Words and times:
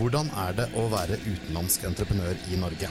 Hvordan 0.00 0.30
er 0.32 0.54
det 0.56 0.64
å 0.80 0.86
være 0.88 1.18
utenlandsk 1.28 1.82
entreprenør 1.84 2.38
i 2.48 2.56
Norge? 2.56 2.88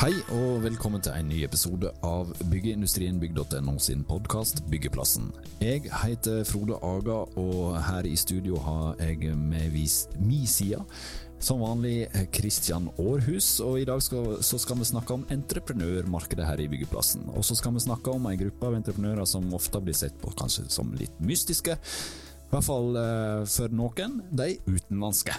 Hei 0.00 0.14
og 0.32 0.62
velkommen 0.64 1.04
til 1.04 1.12
en 1.12 1.28
ny 1.28 1.44
episode 1.44 1.91
av 2.32 2.50
Byggeindustrienbygg.no 2.50 3.78
sin 3.78 4.04
podkast 4.04 4.62
Byggeplassen. 4.70 5.28
Jeg 5.60 5.90
heter 5.90 6.44
Frode 6.48 6.78
Aga, 6.84 7.18
og 7.38 7.76
her 7.86 8.06
i 8.08 8.14
studio 8.16 8.60
har 8.62 9.00
jeg 9.02 9.34
med 9.36 9.72
vis 9.74 10.06
mi 10.20 10.42
side 10.48 10.80
som 11.42 11.60
vanlig 11.64 12.06
Kristian 12.32 12.86
Aarhus, 12.94 13.56
og 13.64 13.80
i 13.80 13.86
dag 13.88 14.00
skal, 14.04 14.36
så 14.46 14.60
skal 14.62 14.78
vi 14.78 14.88
snakke 14.92 15.16
om 15.16 15.26
entreprenørmarkedet 15.34 16.46
her 16.46 16.62
i 16.62 16.68
Byggeplassen. 16.70 17.26
Og 17.34 17.44
så 17.44 17.56
skal 17.58 17.74
vi 17.74 17.82
snakke 17.82 18.14
om 18.14 18.28
en 18.30 18.38
gruppe 18.44 18.70
av 18.70 18.78
entreprenører 18.78 19.28
som 19.28 19.50
ofte 19.58 19.82
blir 19.82 19.98
sett 19.98 20.16
på 20.22 20.32
kanskje 20.38 20.68
som 20.72 20.94
litt 20.96 21.18
mystiske. 21.20 21.74
I 21.74 22.54
hvert 22.54 22.68
fall 22.68 22.96
eh, 23.00 23.42
for 23.50 23.74
noen, 23.74 24.20
de 24.30 24.54
utenlandske. 24.70 25.36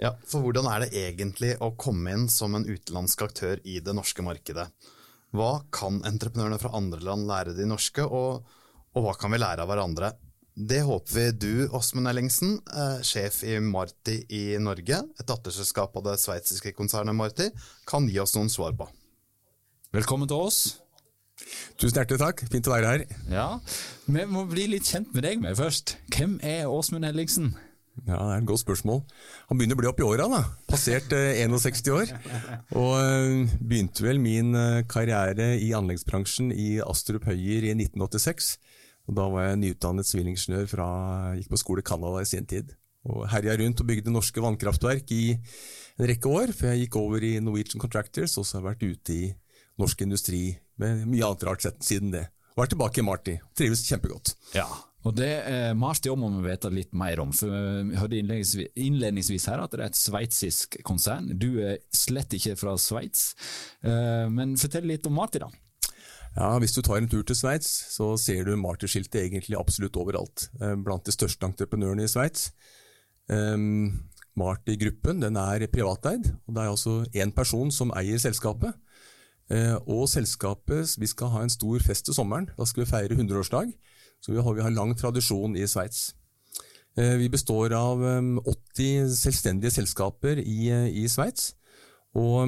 Ja, 0.00 0.16
for 0.26 0.42
hvordan 0.42 0.66
er 0.72 0.86
det 0.86 1.04
egentlig 1.04 1.54
å 1.62 1.74
komme 1.78 2.16
inn 2.16 2.28
som 2.32 2.56
en 2.56 2.66
utenlandsk 2.66 3.28
aktør 3.28 3.60
i 3.62 3.78
det 3.84 3.94
norske 3.94 4.24
markedet? 4.26 4.70
Hva 5.34 5.64
kan 5.74 5.98
entreprenørene 6.06 6.60
fra 6.62 6.70
andre 6.78 7.00
land 7.02 7.26
lære 7.26 7.56
de 7.56 7.66
norske, 7.66 8.04
og, 8.06 8.44
og 8.94 9.02
hva 9.02 9.16
kan 9.18 9.34
vi 9.34 9.40
lære 9.42 9.64
av 9.64 9.70
hverandre? 9.70 10.12
Det 10.54 10.84
håper 10.86 11.16
vi 11.16 11.24
du, 11.42 11.54
Åsmund 11.74 12.06
Ellingsen, 12.06 12.60
eh, 12.70 13.00
sjef 13.02 13.40
i 13.42 13.56
Marti 13.58 14.20
i 14.30 14.44
Norge, 14.62 15.00
et 15.18 15.26
datterselskap 15.26 15.96
av 15.98 16.06
det 16.06 16.20
sveitsiske 16.22 16.70
konsernet 16.78 17.18
Marti, 17.18 17.48
kan 17.90 18.06
gi 18.06 18.20
oss 18.22 18.36
noen 18.38 18.52
svar 18.52 18.76
på. 18.78 18.86
Velkommen 19.94 20.30
til 20.30 20.46
oss. 20.46 20.60
Tusen 21.82 21.98
hjertelig 21.98 22.22
takk, 22.22 22.44
fint 22.52 22.70
å 22.70 22.76
være 22.76 22.92
her. 22.92 23.06
Ja, 23.32 23.48
Vi 24.06 24.26
må 24.30 24.46
bli 24.46 24.68
litt 24.70 24.86
kjent 24.86 25.10
med 25.16 25.26
deg 25.26 25.42
med 25.42 25.58
først. 25.58 25.96
Hvem 26.14 26.38
er 26.46 26.70
Åsmund 26.70 27.10
Ellingsen? 27.10 27.56
Ja, 28.02 28.18
Det 28.18 28.32
er 28.34 28.40
et 28.42 28.48
godt 28.48 28.64
spørsmål. 28.64 29.02
Han 29.48 29.58
begynner 29.58 29.78
å 29.78 29.80
bli 29.80 29.88
opp 29.88 30.00
i 30.02 30.16
da. 30.18 30.40
Passert 30.68 31.12
eh, 31.14 31.38
61 31.46 31.90
år. 31.94 32.10
Og 32.74 32.94
eh, 32.98 33.52
begynte 33.62 34.02
vel 34.02 34.18
min 34.18 34.54
eh, 34.58 34.82
karriere 34.90 35.54
i 35.62 35.70
anleggsbransjen 35.76 36.50
i 36.52 36.80
Astrup 36.82 37.28
Høyer 37.30 37.68
i 37.70 37.74
1986. 37.76 38.56
Og 39.06 39.18
Da 39.18 39.28
var 39.30 39.46
jeg 39.46 39.60
nyutdannet 39.62 40.08
sivilingeniør 40.08 40.66
fra 40.68 40.88
gikk 41.38 41.52
på 41.52 41.60
skole 41.60 41.84
i 41.84 41.86
Canada 41.86 42.24
i 42.24 42.28
sin 42.28 42.48
tid. 42.50 42.74
Og 43.04 43.28
Herja 43.30 43.54
rundt 43.60 43.82
og 43.84 43.88
bygde 43.88 44.12
norske 44.12 44.42
vannkraftverk 44.42 45.12
i 45.14 45.24
en 45.36 46.08
rekke 46.08 46.30
år, 46.30 46.54
før 46.56 46.72
jeg 46.72 46.86
gikk 46.86 46.96
over 46.98 47.22
i 47.22 47.36
Norwegian 47.38 47.82
Contractors, 47.82 48.34
og 48.40 48.46
så 48.48 48.56
har 48.58 48.64
jeg 48.64 48.70
vært 48.70 48.86
ute 48.88 49.14
i 49.14 49.26
norsk 49.78 50.02
industri 50.06 50.42
med 50.80 51.04
mye 51.06 51.28
annet 51.28 51.46
rart 51.46 51.62
sett 51.66 51.84
siden 51.84 52.10
det. 52.14 52.24
Og 52.56 52.64
er 52.64 52.72
tilbake 52.72 53.02
i 53.02 53.06
Marty. 53.06 53.36
Trives 53.58 53.84
kjempegodt. 53.86 54.34
Ja, 54.56 54.66
og 55.04 55.16
det 55.18 55.32
eh, 55.44 55.72
Marti 55.76 56.10
om 56.12 56.22
må 56.24 56.30
vi 56.38 56.46
vite 56.48 56.70
litt 56.72 56.94
mer 56.96 57.20
om. 57.20 57.32
for 57.36 57.52
Vi 57.90 57.98
hørte 58.00 58.20
innledningsvis, 58.20 58.70
innledningsvis 58.86 59.48
her 59.50 59.64
at 59.64 59.74
det 59.74 59.82
er 59.82 59.90
et 59.90 60.00
sveitsisk 60.00 60.78
konsern. 60.86 61.28
Du 61.38 61.60
er 61.60 61.82
slett 61.94 62.32
ikke 62.36 62.56
fra 62.60 62.76
Sveits. 62.80 63.34
Eh, 63.84 64.24
men 64.32 64.56
fortell 64.60 64.88
litt 64.88 65.06
om 65.10 65.16
Marti, 65.20 65.42
da. 65.42 65.50
Ja, 66.34 66.58
Hvis 66.58 66.74
du 66.74 66.82
tar 66.82 66.98
en 66.98 67.08
tur 67.08 67.22
til 67.22 67.36
Sveits, 67.38 67.68
så 67.94 68.16
ser 68.18 68.48
du 68.48 68.56
Marti-skiltet 68.58 69.20
egentlig 69.22 69.58
absolutt 69.58 69.96
overalt. 70.00 70.48
eh, 70.60 70.74
Blant 70.74 71.04
de 71.06 71.14
største 71.14 71.46
entreprenørene 71.46 72.08
i 72.08 72.10
Sveits. 72.10 72.50
Um, 73.28 74.10
Marty-gruppen 74.36 75.22
den 75.22 75.36
er 75.38 75.66
privateid, 75.72 76.26
og 76.46 76.56
det 76.56 76.62
er 76.62 76.72
altså 76.72 76.96
én 77.14 77.32
person 77.32 77.70
som 77.70 77.92
eier 77.96 78.18
selskapet. 78.18 78.74
Eh, 79.52 79.76
og 79.86 80.08
selskapet, 80.08 80.96
vi 80.98 81.06
skal 81.06 81.30
ha 81.34 81.44
en 81.44 81.52
stor 81.52 81.78
fest 81.84 82.08
til 82.08 82.16
sommeren. 82.16 82.48
Da 82.58 82.64
skal 82.64 82.84
vi 82.84 82.90
feire 82.90 83.14
100-årsdag. 83.14 83.70
Så 84.24 84.32
vi 84.32 84.40
har, 84.40 84.54
vi 84.56 84.62
har 84.64 84.72
lang 84.72 84.94
tradisjon 84.96 85.56
i 85.60 85.66
Sveits. 85.68 86.14
Eh, 86.96 87.18
vi 87.20 87.28
består 87.28 87.74
av 87.76 88.00
um, 88.00 88.38
80 88.40 89.10
selvstendige 89.18 89.74
selskaper 89.74 90.40
i, 90.40 90.70
i 90.72 91.04
Sveits. 91.12 91.50
Og 92.16 92.46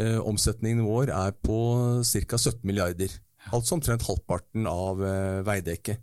eh, 0.00 0.18
omsetningen 0.18 0.82
vår 0.88 1.12
er 1.14 1.36
på 1.44 1.58
ca. 2.02 2.38
17 2.40 2.64
milliarder. 2.66 3.12
Altså 3.52 3.76
omtrent 3.76 4.06
halvparten 4.08 4.66
av 4.66 5.02
eh, 5.04 5.42
Veidekke. 5.46 5.98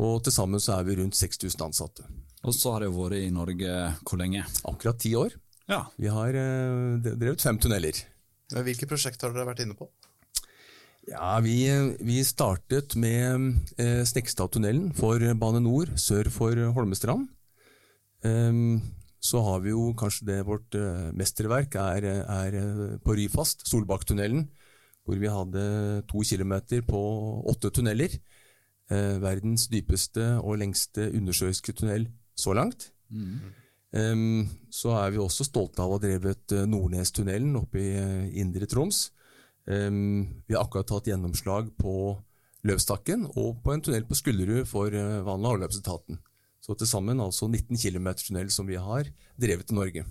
Og 0.00 0.22
til 0.24 0.32
sammen 0.32 0.62
så 0.62 0.78
er 0.78 0.88
vi 0.88 0.96
rundt 1.02 1.18
6000 1.18 1.66
ansatte. 1.66 2.06
Og 2.46 2.54
så 2.54 2.76
har 2.76 2.84
det 2.84 2.92
vært 2.94 3.18
i 3.18 3.32
Norge 3.34 3.76
hvor 4.06 4.20
lenge? 4.20 4.44
Akkurat 4.68 5.00
ti 5.02 5.12
år. 5.18 5.34
Ja. 5.68 5.82
Vi 6.00 6.08
har 6.12 6.38
eh, 6.38 7.12
drevet 7.12 7.44
fem 7.44 7.60
tunneler. 7.60 7.98
Hvilke 8.54 8.86
prosjekter 8.88 9.28
har 9.28 9.36
dere 9.36 9.50
vært 9.50 9.66
inne 9.66 9.76
på? 9.76 9.90
Ja, 11.06 11.38
Vi, 11.40 11.70
vi 12.02 12.18
startet 12.26 12.96
med 12.98 13.54
eh, 13.78 14.02
Snekstadtunnelen 14.02 14.90
for 14.96 15.22
Bane 15.38 15.62
Nor 15.62 15.92
sør 16.00 16.30
for 16.34 16.58
Holmestrand. 16.74 17.28
Um, 18.26 18.80
så 19.22 19.40
har 19.42 19.60
vi 19.62 19.70
jo 19.70 19.92
kanskje 19.98 20.26
det 20.26 20.38
vårt 20.46 20.74
eh, 20.74 21.10
mesterverk 21.14 21.76
er, 21.78 22.08
er 22.22 22.56
eh, 22.58 22.96
på 23.02 23.14
Ryfast, 23.18 23.62
Solbakktunnelen, 23.70 24.48
hvor 25.06 25.18
vi 25.20 25.30
hadde 25.30 25.62
to 26.10 26.22
kilometer 26.26 26.82
på 26.86 27.00
åtte 27.50 27.70
tunneler. 27.70 28.18
Eh, 28.90 29.16
verdens 29.22 29.66
dypeste 29.70 30.36
og 30.42 30.60
lengste 30.62 31.08
undersjøiske 31.10 31.74
tunnel 31.74 32.10
så 32.38 32.54
langt. 32.54 32.90
Ehm, 33.96 34.46
så 34.70 34.94
er 35.00 35.14
vi 35.14 35.22
også 35.22 35.46
stolte 35.46 35.82
av 35.82 35.90
å 35.90 35.98
ha 35.98 36.02
drevet 36.02 36.54
eh, 36.54 36.66
Nordnestunnelen 36.70 37.56
oppe 37.58 37.82
i 37.82 37.90
eh, 37.98 38.40
Indre 38.42 38.68
Troms. 38.70 39.08
Ehm, 39.66 40.42
vi 40.46 40.54
har 40.54 40.64
akkurat 40.64 40.86
tatt 40.86 41.08
gjennomslag 41.10 41.72
på 41.78 41.94
Løvstakken 42.66 43.26
og 43.34 43.62
på 43.62 43.74
en 43.74 43.82
tunnel 43.82 44.06
på 44.06 44.16
Skullerud 44.18 44.66
for 44.66 44.90
uh, 44.94 45.22
vann- 45.26 45.44
og 45.44 45.56
avløpsetaten. 45.56 46.18
Så 46.62 46.74
til 46.74 46.88
sammen 46.90 47.22
altså 47.22 47.46
19 47.46 47.78
km 47.78 48.08
tunnel 48.18 48.50
som 48.50 48.66
vi 48.66 48.78
har 48.80 49.10
drevet 49.38 49.70
i 49.70 49.76
Norge. 49.76 50.06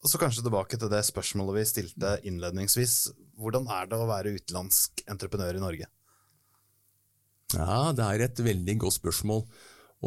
Og 0.00 0.08
så 0.08 0.20
kanskje 0.20 0.44
tilbake 0.46 0.78
til 0.80 0.88
det 0.92 1.02
spørsmålet 1.04 1.58
vi 1.58 1.64
stilte 1.68 2.14
innledningsvis. 2.28 2.94
Hvordan 3.40 3.68
er 3.68 3.88
det 3.88 3.98
å 4.00 4.08
være 4.08 4.32
utenlandsk 4.38 5.04
entreprenør 5.12 5.58
i 5.58 5.64
Norge? 5.64 5.90
Ja, 7.52 7.90
det 7.96 8.06
er 8.06 8.24
et 8.24 8.40
veldig 8.46 8.78
godt 8.80 8.96
spørsmål. 8.96 9.44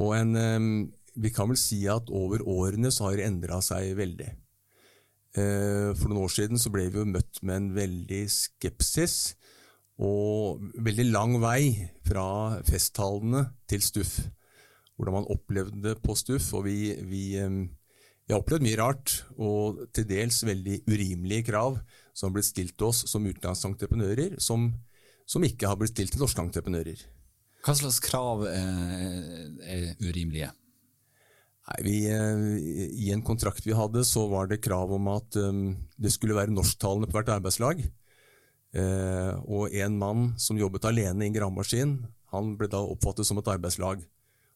Og 0.02 0.16
en, 0.18 0.34
ehm, 0.40 0.72
vi 1.14 1.30
kan 1.30 1.52
vel 1.52 1.62
si 1.62 1.84
at 1.92 2.10
over 2.10 2.42
årene 2.42 2.90
så 2.94 3.10
har 3.10 3.20
det 3.20 3.28
endra 3.28 3.62
seg 3.62 3.94
veldig. 4.00 4.32
Eh, 5.34 5.92
For 5.98 6.10
noen 6.10 6.26
år 6.28 6.34
siden 6.34 6.62
så 6.62 6.72
ble 6.74 6.88
vi 6.92 7.02
jo 7.02 7.10
møtt 7.10 7.42
med 7.42 7.56
en 7.58 7.70
veldig 7.78 8.24
skepsis 8.30 9.34
og 10.04 10.62
veldig 10.82 11.06
lang 11.12 11.38
vei 11.42 11.90
fra 12.06 12.60
festtalene 12.66 13.46
til 13.70 13.82
Stuff. 13.86 14.20
Hvordan 14.98 15.18
man 15.20 15.32
opplevde 15.34 15.82
det 15.82 15.96
på 16.06 16.16
Stuff. 16.18 16.52
Og 16.58 16.66
vi, 16.68 16.94
vi, 17.10 17.24
vi 17.38 18.34
har 18.34 18.42
opplevd 18.42 18.66
mye 18.66 18.80
rart, 18.80 19.20
og 19.38 19.84
til 19.94 20.08
dels 20.10 20.44
veldig 20.46 20.84
urimelige 20.90 21.50
krav 21.50 21.80
som 22.14 22.30
har 22.30 22.38
blitt 22.38 22.52
stilt 22.52 22.78
til 22.78 22.92
oss 22.92 23.04
som 23.10 23.26
utenlandsentreprenører, 23.26 24.38
som, 24.42 24.70
som 25.26 25.46
ikke 25.46 25.70
har 25.70 25.80
blitt 25.82 25.96
stilt 25.96 26.14
til 26.14 26.26
norske 26.26 26.46
entreprenører. 26.46 27.06
Hva 27.64 27.78
slags 27.80 28.02
krav 28.04 28.46
er, 28.50 29.50
er 29.64 29.86
urimelige? 30.04 30.52
Nei, 31.64 31.80
vi, 31.86 31.98
eh, 32.12 32.46
I 33.06 33.12
en 33.16 33.24
kontrakt 33.24 33.64
vi 33.66 33.76
hadde, 33.76 34.04
så 34.04 34.26
var 34.28 34.50
det 34.52 34.64
krav 34.66 34.92
om 34.92 35.08
at 35.14 35.38
um, 35.40 35.70
det 35.96 36.12
skulle 36.12 36.36
være 36.36 36.52
norsktalende 36.52 37.08
på 37.08 37.16
hvert 37.16 37.32
arbeidslag. 37.38 37.84
Eh, 38.74 39.34
og 39.46 39.72
en 39.72 39.98
mann 40.02 40.32
som 40.42 40.60
jobbet 40.60 40.90
alene 40.90 41.24
i 41.24 41.30
en 41.30 41.36
gravemaskin, 41.36 41.98
han 42.34 42.54
ble 42.60 42.68
da 42.68 42.82
oppfattet 42.82 43.30
som 43.30 43.40
et 43.40 43.52
arbeidslag, 43.54 44.02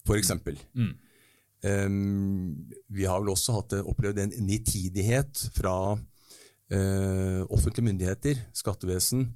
f.eks. 0.08 0.34
Mm. 0.74 0.94
Um, 1.68 2.54
vi 2.94 3.06
har 3.10 3.22
vel 3.22 3.32
også 3.34 3.56
hatt, 3.56 3.76
opplevd 3.88 4.20
en 4.24 4.34
nitidighet 4.46 5.48
fra 5.56 5.78
uh, 5.96 7.42
offentlige 7.48 7.88
myndigheter, 7.88 8.42
skattevesen, 8.58 9.30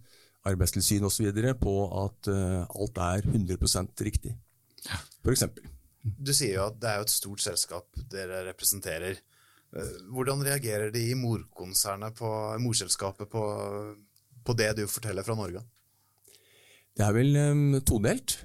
arbeidstilsyn 0.50 1.06
osv. 1.06 1.30
på 1.62 1.76
at 2.04 2.32
uh, 2.34 2.66
alt 2.66 3.02
er 3.06 3.30
100% 3.32 4.06
riktig, 4.06 4.36
f.eks. 5.24 5.48
Du 6.02 6.34
sier 6.34 6.58
jo 6.58 6.70
at 6.70 6.80
det 6.82 6.90
er 6.90 7.00
jo 7.00 7.06
et 7.08 7.14
stort 7.14 7.44
selskap 7.44 8.02
dere 8.12 8.42
representerer. 8.48 9.20
Eh, 9.72 9.94
Hvordan 10.12 10.44
reagerer 10.46 10.92
de 10.94 11.04
i 11.12 11.18
morkonsernet 11.18 12.18
på 12.18 12.32
morselskapet 12.64 13.30
på, 13.32 13.44
på 14.44 14.58
det 14.58 14.74
du 14.80 14.86
forteller 14.90 15.26
fra 15.28 15.38
Norge? 15.38 15.64
Det 16.98 17.06
er 17.06 17.16
vel 17.16 17.38
um, 17.38 17.80
todelt. 17.88 18.42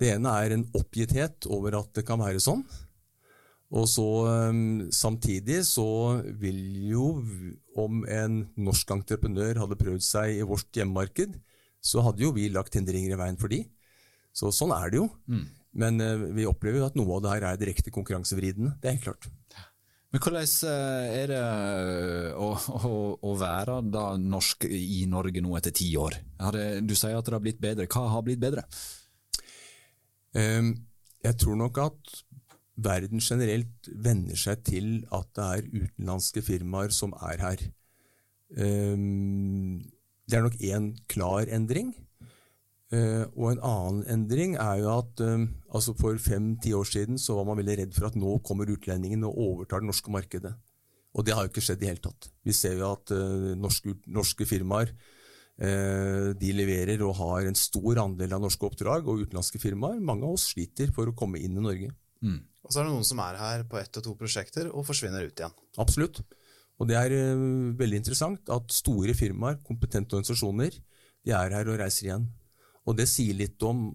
Det 0.00 0.14
ene 0.14 0.32
er 0.40 0.54
en 0.54 0.64
oppgitthet 0.76 1.48
over 1.52 1.76
at 1.82 1.92
det 1.98 2.06
kan 2.08 2.22
være 2.22 2.42
sånn. 2.42 2.64
Og 3.74 3.88
så 3.90 4.06
um, 4.48 4.86
Samtidig 4.94 5.64
så 5.66 5.88
vil 6.40 6.60
jo, 6.92 7.08
om 7.80 8.04
en 8.06 8.44
norsk 8.54 8.94
entreprenør 8.94 9.64
hadde 9.64 9.80
prøvd 9.80 10.06
seg 10.06 10.38
i 10.38 10.46
vårt 10.46 10.70
hjemmemarked, 10.78 11.36
så 11.84 12.06
hadde 12.06 12.24
jo 12.24 12.32
vi 12.32 12.48
lagt 12.52 12.78
hindringer 12.78 13.12
i 13.12 13.20
veien 13.20 13.40
for 13.40 13.52
de. 13.52 13.64
Så 14.34 14.48
sånn 14.54 14.72
er 14.74 14.94
det 14.94 15.02
jo. 15.02 15.08
Men 15.80 16.00
eh, 16.02 16.26
vi 16.36 16.48
opplever 16.48 16.80
jo 16.80 16.88
at 16.88 16.98
noe 16.98 17.16
av 17.16 17.24
det 17.24 17.32
her 17.36 17.48
er 17.50 17.60
direkte 17.60 17.94
konkurransevridende. 17.94 18.76
Det 18.80 18.90
er 18.90 18.98
helt 18.98 19.08
klart. 19.08 19.30
Men 20.14 20.22
hvordan 20.22 20.44
eh, 20.70 21.14
er 21.18 21.30
det 21.32 21.40
å, 22.38 22.52
å, 22.54 22.98
å 23.18 23.32
være 23.38 23.80
norsk 24.22 24.68
i 24.70 25.02
Norge 25.10 25.42
nå 25.42 25.56
etter 25.58 25.74
ti 25.74 25.88
år? 25.98 26.20
Det, 26.54 26.68
du 26.86 26.94
sier 26.94 27.18
at 27.18 27.26
det 27.26 27.34
har 27.34 27.42
blitt 27.42 27.62
bedre. 27.62 27.88
Hva 27.90 28.06
har 28.12 28.22
blitt 28.26 28.42
bedre? 28.42 28.62
Um, 30.34 30.70
jeg 31.22 31.38
tror 31.42 31.58
nok 31.58 31.78
at 31.82 32.14
verden 32.84 33.22
generelt 33.22 33.90
venner 33.90 34.38
seg 34.38 34.62
til 34.66 34.88
at 35.14 35.28
det 35.34 35.44
er 35.44 35.68
utenlandske 35.72 36.42
firmaer 36.46 36.94
som 36.94 37.14
er 37.18 37.42
her. 37.42 37.66
Um, 38.54 39.82
det 40.30 40.38
er 40.38 40.46
nok 40.46 40.58
én 40.62 40.92
klar 41.10 41.50
endring. 41.50 41.90
Uh, 42.92 43.24
og 43.32 43.54
en 43.54 43.62
annen 43.64 44.02
endring 44.12 44.58
er 44.60 44.82
jo 44.82 44.90
at 44.92 45.22
uh, 45.24 45.46
altså 45.72 45.94
for 45.96 46.18
fem-ti 46.20 46.74
år 46.76 46.86
siden 46.86 47.16
så 47.20 47.38
var 47.38 47.48
man 47.48 47.58
veldig 47.58 47.78
redd 47.80 47.96
for 47.96 48.10
at 48.10 48.18
nå 48.18 48.36
kommer 48.44 48.68
utlendingene 48.70 49.26
og 49.30 49.40
overtar 49.46 49.80
det 49.80 49.88
norske 49.88 50.12
markedet. 50.12 50.52
Og 51.14 51.24
det 51.24 51.32
har 51.34 51.46
jo 51.46 51.52
ikke 51.52 51.64
skjedd 51.64 51.82
i 51.82 51.88
hele 51.88 52.02
tatt. 52.04 52.28
Vi 52.44 52.52
ser 52.54 52.76
jo 52.76 52.90
at 52.92 53.14
uh, 53.14 53.54
norske, 53.58 53.96
norske, 54.06 54.48
firmaer 54.48 54.94
de 55.54 56.48
leverer 56.50 56.98
og 57.06 57.12
har 57.14 57.44
en 57.46 57.54
stor 57.54 58.00
andel 58.02 58.32
av 58.34 58.40
norske 58.42 58.66
oppdrag, 58.66 59.04
og 59.06 59.20
utenlandske 59.22 59.60
firmaer, 59.62 60.00
mange 60.02 60.26
av 60.26 60.34
oss 60.34 60.48
sliter 60.50 60.90
for 60.90 61.06
å 61.06 61.14
komme 61.14 61.38
inn 61.38 61.54
i 61.54 61.62
Norge. 61.62 61.92
Mm. 62.26 62.40
Og 62.66 62.74
så 62.74 62.80
er 62.80 62.88
det 62.88 62.90
noen 62.96 63.06
som 63.06 63.20
er 63.22 63.38
her 63.38 63.62
på 63.70 63.78
ett 63.78 64.00
og 64.00 64.02
to 64.02 64.16
prosjekter 64.18 64.66
og 64.72 64.82
forsvinner 64.88 65.22
ut 65.22 65.44
igjen. 65.44 65.54
Absolutt. 65.78 66.18
Og 66.82 66.90
det 66.90 66.98
er 66.98 67.14
veldig 67.78 68.00
interessant 68.02 68.50
at 68.50 68.74
store 68.74 69.14
firmaer, 69.14 69.60
kompetente 69.62 70.18
organisasjoner, 70.18 70.74
de 71.22 71.36
er 71.38 71.54
her 71.54 71.70
og 71.70 71.78
reiser 71.84 72.08
igjen. 72.08 72.26
Og 72.84 72.96
det 72.98 73.06
sier 73.08 73.36
litt 73.36 73.62
om 73.64 73.86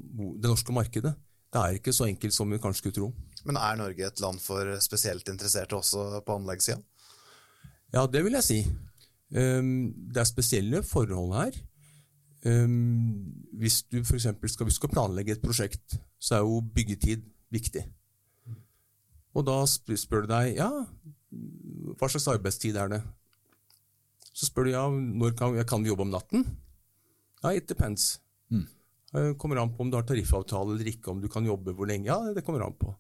det 0.42 0.50
norske 0.50 0.74
markedet. 0.74 1.14
Det 1.50 1.62
er 1.62 1.80
ikke 1.80 1.94
så 1.94 2.06
enkelt 2.06 2.34
som 2.34 2.50
vi 2.50 2.60
kanskje 2.62 2.84
skulle 2.84 2.98
tro. 2.98 3.10
Men 3.48 3.58
er 3.58 3.78
Norge 3.80 4.06
et 4.06 4.22
land 4.22 4.42
for 4.42 4.70
spesielt 4.84 5.30
interesserte 5.32 5.78
også 5.78 6.22
på 6.26 6.38
anleggssida? 6.38 6.82
Ja, 7.94 8.06
det 8.06 8.22
vil 8.26 8.38
jeg 8.38 8.46
si. 8.46 8.60
Ehm, 9.34 9.94
det 10.14 10.22
er 10.22 10.30
spesielle 10.30 10.84
forhold 10.86 11.34
her. 11.38 11.58
Ehm, 12.46 13.34
hvis 13.58 13.82
du 13.90 14.02
f.eks. 14.04 14.28
Skal, 14.54 14.72
skal 14.72 14.94
planlegge 14.94 15.38
et 15.38 15.42
prosjekt, 15.42 15.98
så 16.20 16.38
er 16.38 16.46
jo 16.46 16.62
byggetid 16.76 17.26
viktig. 17.50 17.86
Og 19.38 19.46
da 19.46 19.62
spør 19.70 20.26
du 20.26 20.32
deg 20.32 20.58
ja, 20.58 20.70
hva 21.30 22.10
slags 22.10 22.30
arbeidstid 22.32 22.78
er 22.78 22.90
det? 22.94 23.02
Så 24.34 24.50
spør 24.50 24.66
du 24.66 24.72
ja, 24.74 24.86
når 24.90 25.36
kan, 25.38 25.58
kan 25.68 25.84
vi 25.84 25.92
jobbe 25.92 26.06
om 26.06 26.14
natten? 26.14 26.46
Ja, 27.44 27.54
it 27.54 27.70
depends. 27.70 28.20
Mm. 28.50 28.68
Det 29.10 29.38
kommer 29.42 29.58
an 29.58 29.72
på 29.74 29.84
om 29.84 29.90
du 29.90 29.98
har 29.98 30.06
tariffavtale 30.06 30.76
eller 30.76 30.92
ikke, 30.92 31.10
om 31.12 31.22
du 31.22 31.30
kan 31.32 31.48
jobbe 31.48 31.74
hvor 31.74 31.90
lenge. 31.90 32.10
Ja, 32.12 32.20
det 32.36 32.44
kommer 32.46 32.66
an 32.66 32.78
på. 32.78 32.94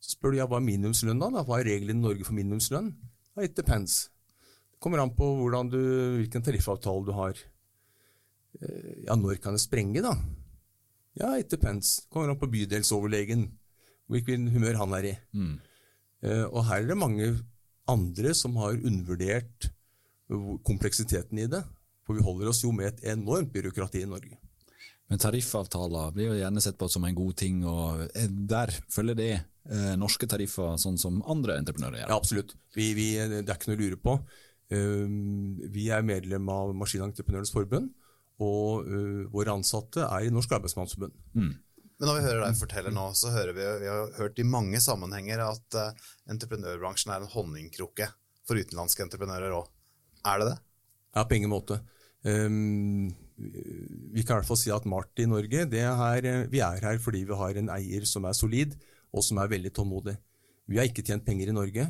Så 0.00 0.14
spør 0.14 0.32
du 0.32 0.38
ja, 0.38 0.46
hva 0.48 0.60
er 0.60 0.64
minimumslønna, 0.64 1.28
da? 1.34 1.44
Hva 1.44 1.58
er 1.58 1.68
reglene 1.72 1.98
i 1.98 2.06
Norge 2.06 2.24
for 2.24 2.36
minimumslønn? 2.38 2.92
Ja, 3.34 3.44
it 3.44 3.58
depends. 3.58 4.06
Det 4.72 4.80
kommer 4.82 5.02
an 5.02 5.14
på 5.18 5.26
du, 5.72 5.78
hvilken 6.20 6.44
tariffavtale 6.46 7.04
du 7.04 7.12
har. 7.12 7.40
Eh, 8.62 9.04
ja, 9.08 9.16
når 9.18 9.42
kan 9.42 9.58
det 9.58 9.64
sprenge, 9.64 10.00
da? 10.04 10.14
Ja, 11.18 11.36
it 11.36 11.50
depends. 11.50 12.04
Det 12.04 12.14
kommer 12.14 12.30
an 12.30 12.38
på 12.40 12.50
bydelsoverlegen, 12.50 13.48
hvilken 14.08 14.48
humør 14.54 14.78
han 14.84 14.94
er 14.94 15.10
i. 15.12 15.14
Mm. 15.34 15.56
Eh, 16.22 16.46
og 16.46 16.64
her 16.70 16.82
er 16.82 16.92
det 16.92 16.98
mange 16.98 17.32
andre 17.88 18.34
som 18.34 18.56
har 18.62 18.78
undervurdert 18.78 19.72
kompleksiteten 20.64 21.38
i 21.40 21.48
det. 21.50 21.64
For 22.06 22.16
vi 22.16 22.24
holder 22.24 22.48
oss 22.52 22.62
jo 22.64 22.70
med 22.72 22.92
et 22.92 23.10
enormt 23.12 23.52
byråkrati 23.52 24.04
i 24.04 24.08
Norge. 24.08 24.38
Men 25.08 25.20
tariffavtaler 25.22 26.12
blir 26.12 26.32
jo 26.32 26.40
gjerne 26.40 26.60
sett 26.60 26.76
på 26.80 26.88
som 26.92 27.06
en 27.08 27.16
god 27.16 27.36
ting, 27.40 27.62
og 27.68 28.02
eh, 28.12 28.28
der 28.28 28.72
følger 28.92 29.16
det 29.16 29.30
eh, 29.36 29.94
norske 29.96 30.28
tariffer 30.28 30.76
sånn 30.80 30.98
som 31.00 31.22
andre 31.24 31.56
entreprenører 31.62 32.02
gjør? 32.02 32.10
Ja, 32.12 32.18
absolutt. 32.18 32.52
Vi, 32.76 32.90
vi, 32.98 33.14
det 33.16 33.46
er 33.46 33.56
ikke 33.56 33.72
noe 33.72 33.78
å 33.78 33.84
lure 33.86 34.00
på. 34.02 34.18
Uh, 34.68 35.08
vi 35.72 35.86
er 35.88 36.04
medlem 36.04 36.44
av 36.52 36.74
Maskinentreprenørenes 36.76 37.54
forbund, 37.54 37.88
og 38.44 38.84
uh, 38.84 39.22
våre 39.32 39.54
ansatte 39.56 40.04
er 40.04 40.26
i 40.26 40.34
Norsk 40.34 40.52
Arbeidsmannsforbund. 40.58 41.14
Mm. 41.32 41.54
Men 41.98 42.06
når 42.10 42.18
vi 42.18 42.24
hører 42.26 42.44
deg 42.44 42.58
fortelle 42.60 42.92
nå, 42.94 43.06
så 43.16 43.32
hører 43.32 43.56
vi, 43.56 43.64
vi 43.80 43.88
har 43.88 44.12
hørt 44.20 44.38
i 44.38 44.46
mange 44.46 44.82
sammenhenger 44.84 45.40
at 45.46 45.78
uh, 45.80 46.10
entreprenørbransjen 46.30 47.14
er 47.14 47.24
en 47.24 47.32
honningkrukke 47.32 48.10
for 48.46 48.60
utenlandske 48.60 49.06
entreprenører 49.06 49.56
òg. 49.56 49.72
Er 50.28 50.42
det 50.42 50.50
det? 50.50 50.58
Ja, 51.16 51.24
på 51.24 51.38
ingen 51.38 51.50
måte. 51.52 51.80
Um, 52.28 53.08
vi 53.38 54.24
kan 54.26 54.34
i 54.34 54.40
hvert 54.40 54.48
fall 54.48 54.58
si 54.58 54.72
at 54.74 54.86
Mart 54.90 55.20
i 55.22 55.28
Norge 55.30 55.62
er, 55.62 56.28
vi 56.50 56.60
er 56.64 56.82
her 56.82 56.98
fordi 56.98 57.22
vi 57.28 57.38
har 57.38 57.60
en 57.60 57.70
eier 57.70 58.06
som 58.08 58.26
er 58.26 58.34
solid, 58.34 58.74
og 59.14 59.24
som 59.24 59.38
er 59.38 59.50
veldig 59.52 59.72
tålmodig. 59.74 60.16
Vi 60.68 60.76
har 60.76 60.88
ikke 60.88 61.04
tjent 61.06 61.24
penger 61.24 61.52
i 61.52 61.56
Norge, 61.56 61.86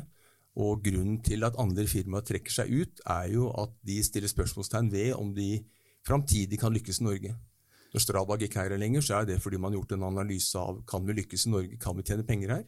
og 0.59 0.83
grunnen 0.83 1.19
til 1.25 1.43
at 1.47 1.57
andre 1.59 1.85
firmaer 1.89 2.25
trekker 2.27 2.53
seg 2.53 2.71
ut, 2.71 3.01
er 3.05 3.33
jo 3.33 3.49
at 3.59 3.73
de 3.85 3.97
stiller 4.05 4.31
spørsmålstegn 4.31 4.91
ved 4.93 5.13
om 5.17 5.33
de 5.35 5.63
framtidig 6.07 6.59
kan 6.61 6.73
lykkes 6.75 7.01
i 7.01 7.07
Norge. 7.07 7.35
Når 7.89 8.03
Strabag 8.03 8.45
ikke 8.45 8.61
er 8.61 8.75
her 8.75 8.81
lenger, 8.81 9.01
så 9.01 9.19
er 9.19 9.29
det 9.29 9.41
fordi 9.41 9.57
man 9.57 9.73
har 9.73 9.81
gjort 9.81 9.97
en 9.97 10.07
analyse 10.11 10.59
av 10.59 10.83
kan 10.89 11.05
vi 11.07 11.17
lykkes 11.17 11.47
i 11.47 11.53
Norge, 11.53 11.81
kan 11.81 11.97
vi 11.97 12.05
tjene 12.05 12.27
penger 12.27 12.55
her, 12.59 12.65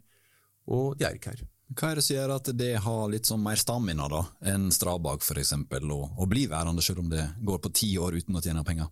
og 0.68 0.98
de 0.98 1.06
er 1.06 1.18
ikke 1.18 1.36
her. 1.36 1.46
Hva 1.72 1.92
er 1.92 2.00
det 2.00 2.04
som 2.04 2.18
gjør 2.18 2.34
at 2.36 2.50
det 2.60 2.72
har 2.84 3.04
litt 3.12 3.30
sånn 3.30 3.44
mer 3.44 3.60
stamina 3.60 4.10
da, 4.12 4.26
enn 4.52 4.68
Strabag 4.76 5.24
f.eks., 5.24 5.54
og, 5.56 5.94
og 6.18 6.26
blir 6.32 6.50
værende 6.52 6.84
selv 6.84 7.04
om 7.06 7.12
det 7.12 7.24
går 7.48 7.62
på 7.64 7.72
ti 7.76 7.94
år 8.02 8.18
uten 8.20 8.36
å 8.36 8.44
tjene 8.44 8.66
penger? 8.68 8.90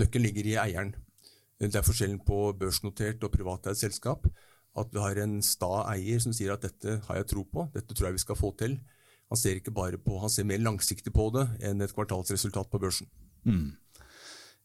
Nøkkelen 0.00 0.28
ligger 0.28 0.48
i 0.48 0.56
eieren. 0.62 0.94
Det 1.60 1.76
er 1.76 1.84
forskjellen 1.84 2.22
på 2.24 2.54
børsnotert 2.56 3.20
og 3.26 3.34
privateid 3.34 3.76
selskap. 3.76 4.24
At 4.80 4.92
vi 4.94 5.02
har 5.02 5.18
en 5.20 5.40
sta 5.44 5.82
eier 5.90 6.22
som 6.22 6.32
sier 6.32 6.54
at 6.54 6.64
dette 6.64 7.00
har 7.04 7.20
jeg 7.20 7.28
tro 7.34 7.44
på, 7.44 7.66
dette 7.74 7.92
tror 7.92 8.08
jeg 8.08 8.20
vi 8.20 8.24
skal 8.24 8.38
få 8.38 8.52
til. 8.56 8.78
Han 9.30 9.38
ser 9.38 9.58
ikke 9.58 9.74
bare 9.74 9.98
på, 10.00 10.16
han 10.22 10.32
ser 10.32 10.48
mer 10.48 10.62
langsiktig 10.62 11.12
på 11.14 11.28
det 11.34 11.44
enn 11.66 11.82
et 11.84 11.92
kvartalsresultat 11.94 12.70
på 12.70 12.80
børsen. 12.82 13.10
Mm. 13.44 13.74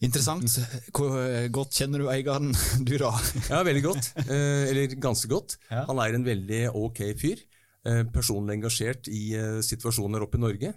Interessant. 0.06 0.57
Hvor 0.96 1.18
godt 1.54 1.80
kjenner 1.80 2.04
du 2.04 2.10
eieren, 2.13 2.54
du 2.88 2.96
da? 3.02 3.12
Ja, 3.50 3.63
veldig 3.66 3.84
godt. 3.86 4.12
Eh, 4.25 4.69
eller 4.72 4.96
ganske 5.02 5.30
godt. 5.31 5.57
Ja. 5.69 5.86
Han 5.90 6.02
er 6.04 6.18
en 6.18 6.28
veldig 6.28 6.62
ok 6.78 7.02
fyr. 7.19 7.42
Eh, 7.86 8.04
personlig 8.13 8.60
engasjert 8.60 9.10
i 9.13 9.24
eh, 9.38 9.60
situasjoner 9.66 10.24
oppe 10.25 10.40
i 10.40 10.46
Norge. 10.46 10.74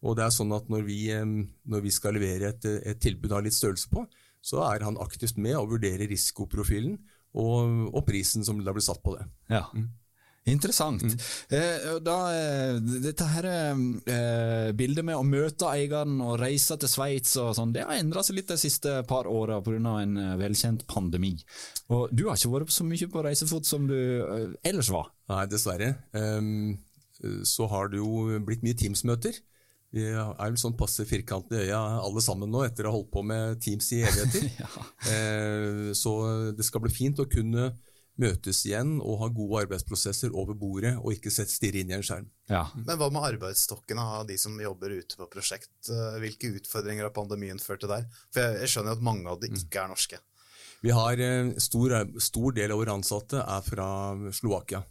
Og 0.00 0.16
det 0.16 0.24
er 0.24 0.32
sånn 0.32 0.52
at 0.56 0.68
når 0.72 0.84
vi, 0.86 0.98
når 1.12 1.82
vi 1.84 1.92
skal 1.92 2.16
levere 2.16 2.54
et, 2.54 2.64
et, 2.64 3.00
tilbud 3.04 3.34
av 3.36 3.44
litt 3.44 3.56
størrelse 3.56 3.90
på, 3.92 4.06
så 4.40 4.62
er 4.64 4.86
han 4.86 4.96
aktivt 5.00 5.36
med 5.36 5.58
og 5.58 5.74
vurderer 5.74 6.08
risikoprofilen 6.08 6.94
og, 7.36 7.90
og 7.92 8.06
prisen 8.08 8.46
som 8.46 8.62
da 8.64 8.72
blir 8.72 8.84
satt 8.84 9.02
på 9.04 9.12
det. 9.18 9.26
Ja. 9.52 9.66
Mm. 9.76 9.90
Interessant. 10.48 11.02
Mm. 11.02 11.16
Eh, 11.48 11.98
da, 12.00 12.16
eh, 12.32 12.78
dette 13.04 13.26
her 13.28 13.46
eh, 13.50 14.70
bildet 14.76 15.04
med 15.04 15.18
å 15.18 15.26
møte 15.26 15.68
eieren 15.68 16.16
og 16.24 16.38
reise 16.40 16.78
til 16.80 16.88
Sveits 16.88 17.34
og 17.42 17.52
sånn, 17.58 17.74
det 17.74 17.84
har 17.84 18.00
endra 18.00 18.24
seg 18.24 18.38
litt 18.38 18.48
de 18.48 18.56
siste 18.60 18.94
par 19.08 19.28
åra 19.28 19.60
pga. 19.60 19.76
en 20.00 20.16
eh, 20.16 20.36
velkjent 20.40 20.86
pandemi. 20.88 21.36
Og 21.92 22.08
du 22.12 22.26
har 22.28 22.40
ikke 22.40 22.54
vært 22.56 22.72
så 22.72 22.88
mye 22.88 23.10
på 23.12 23.24
reisefot 23.26 23.68
som 23.68 23.86
du 23.90 23.98
eh, 24.00 24.56
ellers 24.64 24.90
var? 24.90 25.12
Nei, 25.28 25.44
dessverre. 25.46 25.92
Um, 26.12 26.78
så 27.44 27.68
har 27.68 27.92
det 27.92 28.00
jo 28.00 28.40
blitt 28.40 28.64
mye 28.64 28.78
Teams-møter. 28.80 29.36
Vi 29.92 30.06
er 30.06 30.32
vel 30.38 30.56
sånn 30.58 30.78
passe 30.78 31.04
firkant 31.04 31.50
i 31.52 31.66
øya 31.66 31.78
alle 32.00 32.22
sammen 32.24 32.48
nå, 32.48 32.62
etter 32.64 32.86
å 32.86 32.92
ha 32.92 32.96
holdt 32.96 33.10
på 33.12 33.22
med 33.26 33.60
Teams 33.60 33.90
i 33.92 34.00
evigheter. 34.06 34.48
ja. 34.62 34.88
eh, 35.12 35.92
så 35.98 36.14
det 36.56 36.64
skal 36.64 36.86
bli 36.86 36.94
fint 36.94 37.20
å 37.20 37.28
kunne 37.28 37.74
møtes 38.20 38.62
igjen 38.68 38.98
og 39.00 39.20
ha 39.22 39.28
gode 39.34 39.64
arbeidsprosesser 39.64 40.34
over 40.36 40.56
bordet, 40.58 40.94
og 41.00 41.14
ikke 41.14 41.32
sett 41.32 41.52
stirre 41.52 41.82
inn 41.82 41.92
i 41.92 41.96
en 41.96 42.04
skjerm. 42.06 42.28
Ja. 42.50 42.66
Men 42.76 42.98
hva 43.00 43.10
med 43.12 43.26
arbeidsstokkene 43.32 44.06
av 44.20 44.26
de 44.28 44.36
som 44.40 44.58
jobber 44.60 44.94
ute 44.98 45.18
på 45.18 45.28
prosjekt? 45.32 45.72
Eh, 45.88 46.18
hvilke 46.22 46.52
utfordringer 46.60 47.06
har 47.06 47.14
pandemien 47.16 47.60
ført 47.62 47.84
til 47.84 47.92
der? 47.92 48.08
For 48.34 48.44
jeg, 48.44 48.64
jeg 48.64 48.74
skjønner 48.74 48.94
jo 48.94 49.00
at 49.00 49.06
mange 49.10 49.32
av 49.32 49.40
de 49.42 49.52
ikke 49.54 49.84
er 49.84 49.92
norske. 49.92 50.20
Vi 50.80 50.92
har 50.96 51.20
en 51.20 51.52
eh, 51.52 51.60
stor, 51.60 51.96
stor 52.20 52.56
del 52.56 52.72
av 52.72 52.80
våre 52.80 52.96
ansatte 52.96 53.44
er 53.44 53.64
fra 53.66 53.88
Slovakia. 54.36 54.82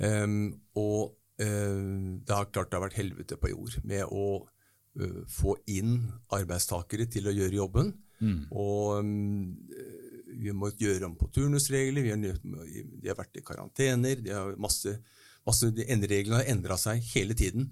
Um, 0.00 0.54
og 0.80 1.12
um, 1.42 2.20
det 2.24 2.32
har 2.32 2.48
klart 2.48 2.70
det 2.70 2.78
har 2.78 2.86
vært 2.86 2.96
helvete 2.96 3.36
på 3.36 3.50
jord 3.52 3.74
med 3.84 4.06
å 4.08 4.28
uh, 4.40 5.18
få 5.28 5.58
inn 5.68 5.98
arbeidstakere 6.32 7.04
til 7.12 7.28
å 7.28 7.34
gjøre 7.36 7.58
jobben. 7.58 7.92
Mm. 8.20 8.38
Og 8.50 9.00
um, 9.04 9.58
vi 10.40 10.54
må 10.56 10.70
gjøre 10.78 11.08
om 11.08 11.16
på 11.18 11.28
turnusregler, 11.34 12.04
vi 12.04 12.12
har, 12.14 12.40
de 12.40 13.08
har 13.08 13.18
vært 13.18 13.38
i 13.40 13.44
karantener 13.46 14.22
de 14.24 14.34
har 14.34 14.56
masse, 14.60 14.96
masse 15.46 15.68
Reglene 15.70 16.40
har 16.40 16.50
endra 16.52 16.76
seg 16.80 17.02
hele 17.14 17.36
tiden. 17.36 17.70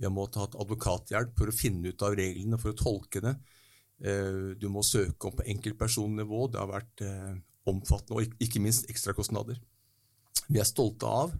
Vi 0.00 0.06
har 0.08 0.14
måttet 0.14 0.40
ha 0.40 0.62
advokathjelp 0.62 1.34
for 1.36 1.52
å 1.52 1.56
finne 1.56 1.92
ut 1.92 2.02
av 2.06 2.16
reglene, 2.16 2.58
for 2.60 2.72
å 2.72 2.78
tolke 2.78 3.20
det. 3.24 3.34
Eh, 4.00 4.56
du 4.56 4.68
må 4.72 4.84
søke 4.86 5.28
om 5.28 5.36
på 5.36 5.44
enkeltpersonnivå. 5.52 6.46
Det 6.48 6.60
har 6.60 6.70
vært 6.70 7.04
eh, 7.04 7.34
omfattende, 7.68 8.22
og 8.22 8.42
ikke 8.42 8.62
minst 8.64 8.88
ekstrakostnader. 8.92 9.60
Vi 10.48 10.60
er 10.60 10.68
stolte 10.68 11.08
av 11.08 11.36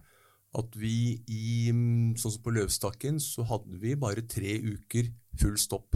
at 0.59 0.75
vi 0.75 1.17
i, 1.31 1.71
sånn 2.19 2.35
som 2.35 2.43
på 2.43 2.53
Løvstakken, 2.53 3.19
så 3.23 3.45
hadde 3.47 3.79
vi 3.81 3.95
bare 3.99 4.27
tre 4.29 4.57
uker 4.59 5.09
full 5.39 5.57
stopp. 5.59 5.95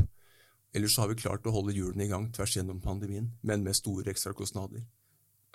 Ellers 0.75 0.97
har 0.99 1.07
vi 1.07 1.17
klart 1.19 1.45
å 1.47 1.53
holde 1.55 1.73
hjulene 1.75 2.03
i 2.05 2.11
gang 2.11 2.27
tvers 2.35 2.57
gjennom 2.57 2.81
pandemien, 2.83 3.29
men 3.47 3.63
med 3.63 3.77
store 3.77 4.11
ekstrakostnader. 4.11 4.83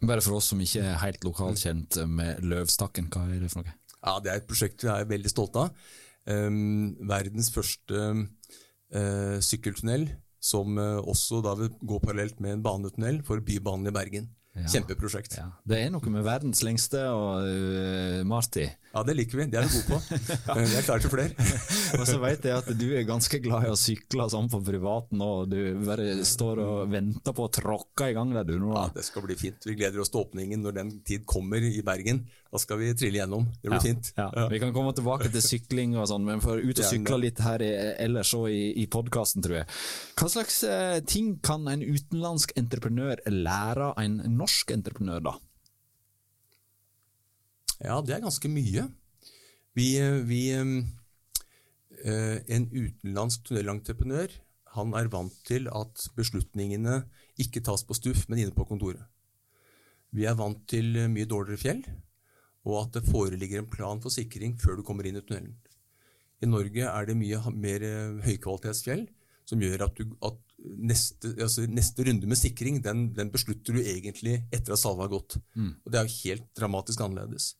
Bare 0.00 0.22
for 0.24 0.38
oss 0.38 0.48
som 0.48 0.60
ikke 0.64 0.80
er 0.80 1.00
helt 1.02 1.24
lokalkjent 1.26 1.98
med 2.08 2.40
Løvstakken, 2.48 3.10
hva 3.12 3.26
er 3.28 3.42
det 3.42 3.50
for 3.52 3.66
noe? 3.66 3.76
Ja, 4.00 4.16
Det 4.16 4.32
er 4.32 4.40
et 4.40 4.48
prosjekt 4.48 4.86
vi 4.86 4.88
er 4.88 5.08
veldig 5.08 5.32
stolte 5.32 5.66
av. 5.66 5.88
Um, 6.24 6.96
verdens 7.08 7.50
første 7.52 8.00
uh, 8.16 9.36
sykkeltunnel, 9.44 10.08
som 10.40 10.78
uh, 10.80 11.04
også 11.04 11.42
da 11.44 11.52
vil 11.58 11.72
gå 11.84 12.00
parallelt 12.00 12.40
med 12.40 12.56
en 12.56 12.64
banetunnel 12.64 13.20
for 13.26 13.44
Bybanen 13.44 13.92
i 13.92 13.94
Bergen. 13.94 14.30
Ja. 14.58 14.66
Kjempeprosjekt. 14.66 15.36
Ja. 15.38 15.46
Det 15.62 15.78
er 15.78 15.92
noe 15.94 16.10
med 16.10 16.24
verdens 16.26 16.64
lengste 16.66 17.04
og 17.14 17.44
uh, 17.46 18.22
Marty. 18.26 18.64
Ja, 18.90 19.04
det 19.06 19.14
liker 19.14 19.38
vi. 19.38 19.46
Det 19.52 19.60
er 19.60 19.68
vi 19.68 19.78
gode 19.78 20.00
på. 20.00 20.16
Vi 20.58 20.74
er 20.74 20.82
klare 20.82 21.04
til 21.04 21.12
flere. 21.12 21.46
og 22.00 22.02
så 22.08 22.16
vet 22.18 22.48
jeg 22.48 22.56
at 22.56 22.70
du 22.74 22.88
er 22.98 23.06
ganske 23.06 23.38
glad 23.44 23.68
i 23.68 23.70
å 23.70 23.78
sykle 23.78 24.26
sånn 24.32 24.50
på 24.50 24.58
privaten 24.66 25.22
og 25.22 25.52
du 25.52 25.60
bare 25.86 26.16
står 26.26 26.62
og 26.64 26.90
venter 26.90 27.36
på 27.36 27.46
å 27.46 27.52
tråkke 27.54 28.10
i 28.10 28.16
gang 28.16 28.34
der 28.34 28.48
du 28.48 28.56
nå. 28.58 28.72
Ja, 28.74 28.88
det 28.96 29.06
skal 29.06 29.22
bli 29.28 29.38
fint. 29.38 29.62
Vi 29.62 29.76
gleder 29.78 30.02
oss 30.02 30.10
til 30.10 30.24
åpningen 30.24 30.66
når 30.66 30.78
den 30.80 30.92
tid 31.06 31.22
kommer 31.30 31.62
i 31.62 31.78
Bergen. 31.86 32.24
Da 32.50 32.58
skal 32.58 32.80
vi 32.80 32.88
trille 32.98 33.20
gjennom. 33.20 33.44
Det 33.62 33.68
blir 33.68 33.78
ja, 33.78 33.82
fint. 33.84 34.08
Ja. 34.16 34.46
Vi 34.50 34.58
kan 34.58 34.72
komme 34.74 34.90
tilbake 34.96 35.28
til 35.30 35.42
sykling 35.44 35.94
og 35.94 36.08
sånn, 36.10 36.24
men 36.26 36.40
for 36.42 36.58
ut 36.58 36.80
og 36.82 36.88
sykle 36.88 37.20
litt 37.22 37.38
her 37.44 37.62
ellers 37.62 38.32
òg 38.34 38.48
i, 38.50 38.64
i 38.82 38.88
podkasten, 38.90 39.44
tror 39.44 39.60
jeg. 39.60 39.68
Hva 40.18 40.30
slags 40.32 40.56
uh, 40.66 40.98
ting 41.06 41.36
kan 41.46 41.70
en 41.70 41.84
utenlandsk 41.86 42.56
entreprenør 42.58 43.22
lære 43.30 43.92
en 44.02 44.18
norsk 44.34 44.74
entreprenør, 44.74 45.22
da? 45.28 45.36
Ja, 47.86 48.00
det 48.02 48.18
er 48.18 48.26
ganske 48.26 48.50
mye. 48.50 48.88
Vi, 49.78 49.88
vi 50.26 50.42
uh, 50.58 50.82
En 52.50 52.66
utenlandsk 52.74 53.46
tunnelentreprenør 53.46 54.34
han 54.74 54.92
er 54.98 55.08
vant 55.10 55.34
til 55.46 55.66
at 55.70 56.02
beslutningene 56.18 57.00
ikke 57.42 57.62
tas 57.66 57.82
på 57.86 57.94
stuff, 57.98 58.26
men 58.30 58.42
inne 58.42 58.54
på 58.54 58.66
kontoret. 58.66 59.02
Vi 60.14 60.26
er 60.26 60.38
vant 60.38 60.62
til 60.70 60.94
mye 61.10 61.26
dårligere 61.30 61.58
fjell, 61.58 61.82
og 62.68 62.76
at 62.82 62.98
det 62.98 63.08
foreligger 63.08 63.62
en 63.62 63.70
plan 63.70 64.02
for 64.02 64.12
sikring 64.12 64.56
før 64.60 64.78
du 64.78 64.84
kommer 64.86 65.08
inn 65.08 65.18
i 65.20 65.24
tunnelen. 65.24 65.56
I 66.40 66.48
Norge 66.48 66.86
er 66.88 67.08
det 67.08 67.16
mye 67.20 67.40
mer 67.52 67.84
høykvalitetsfjell, 68.24 69.06
som 69.48 69.60
gjør 69.64 69.84
at, 69.86 69.98
du, 69.98 70.14
at 70.24 70.38
neste, 70.90 71.34
altså 71.40 71.66
neste, 71.68 72.04
runde 72.06 72.28
med 72.30 72.38
sikring 72.38 72.78
den, 72.84 73.08
den, 73.16 73.32
beslutter 73.32 73.76
du 73.76 73.80
egentlig 73.82 74.38
etter 74.52 74.74
at 74.74 74.80
salva 74.80 75.06
har 75.06 75.14
gått. 75.14 75.36
Mm. 75.54 75.72
Og 75.84 75.92
Det 75.92 75.98
er 76.00 76.06
jo 76.06 76.18
helt 76.24 76.46
dramatisk 76.56 77.02
annerledes. 77.04 77.54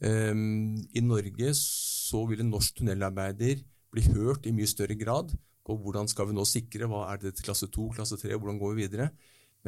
Um, 0.00 0.80
I 0.96 1.02
Norge 1.04 1.52
så 1.58 2.24
vil 2.28 2.42
en 2.42 2.52
norsk 2.52 2.80
tunnelarbeider 2.80 3.60
bli 3.92 4.04
hørt 4.14 4.46
i 4.48 4.54
mye 4.56 4.68
større 4.70 4.96
grad 4.98 5.34
på 5.66 5.76
hvordan 5.76 6.08
skal 6.08 6.30
vi 6.30 6.36
nå 6.36 6.44
sikre, 6.48 6.88
hva 6.88 7.04
er 7.12 7.20
det 7.20 7.34
til 7.36 7.50
klasse 7.50 7.68
2, 7.70 7.90
klasse 7.98 8.18
3, 8.18 8.32
hvordan 8.34 8.58
går 8.60 8.74
vi 8.74 8.86
videre? 8.86 9.10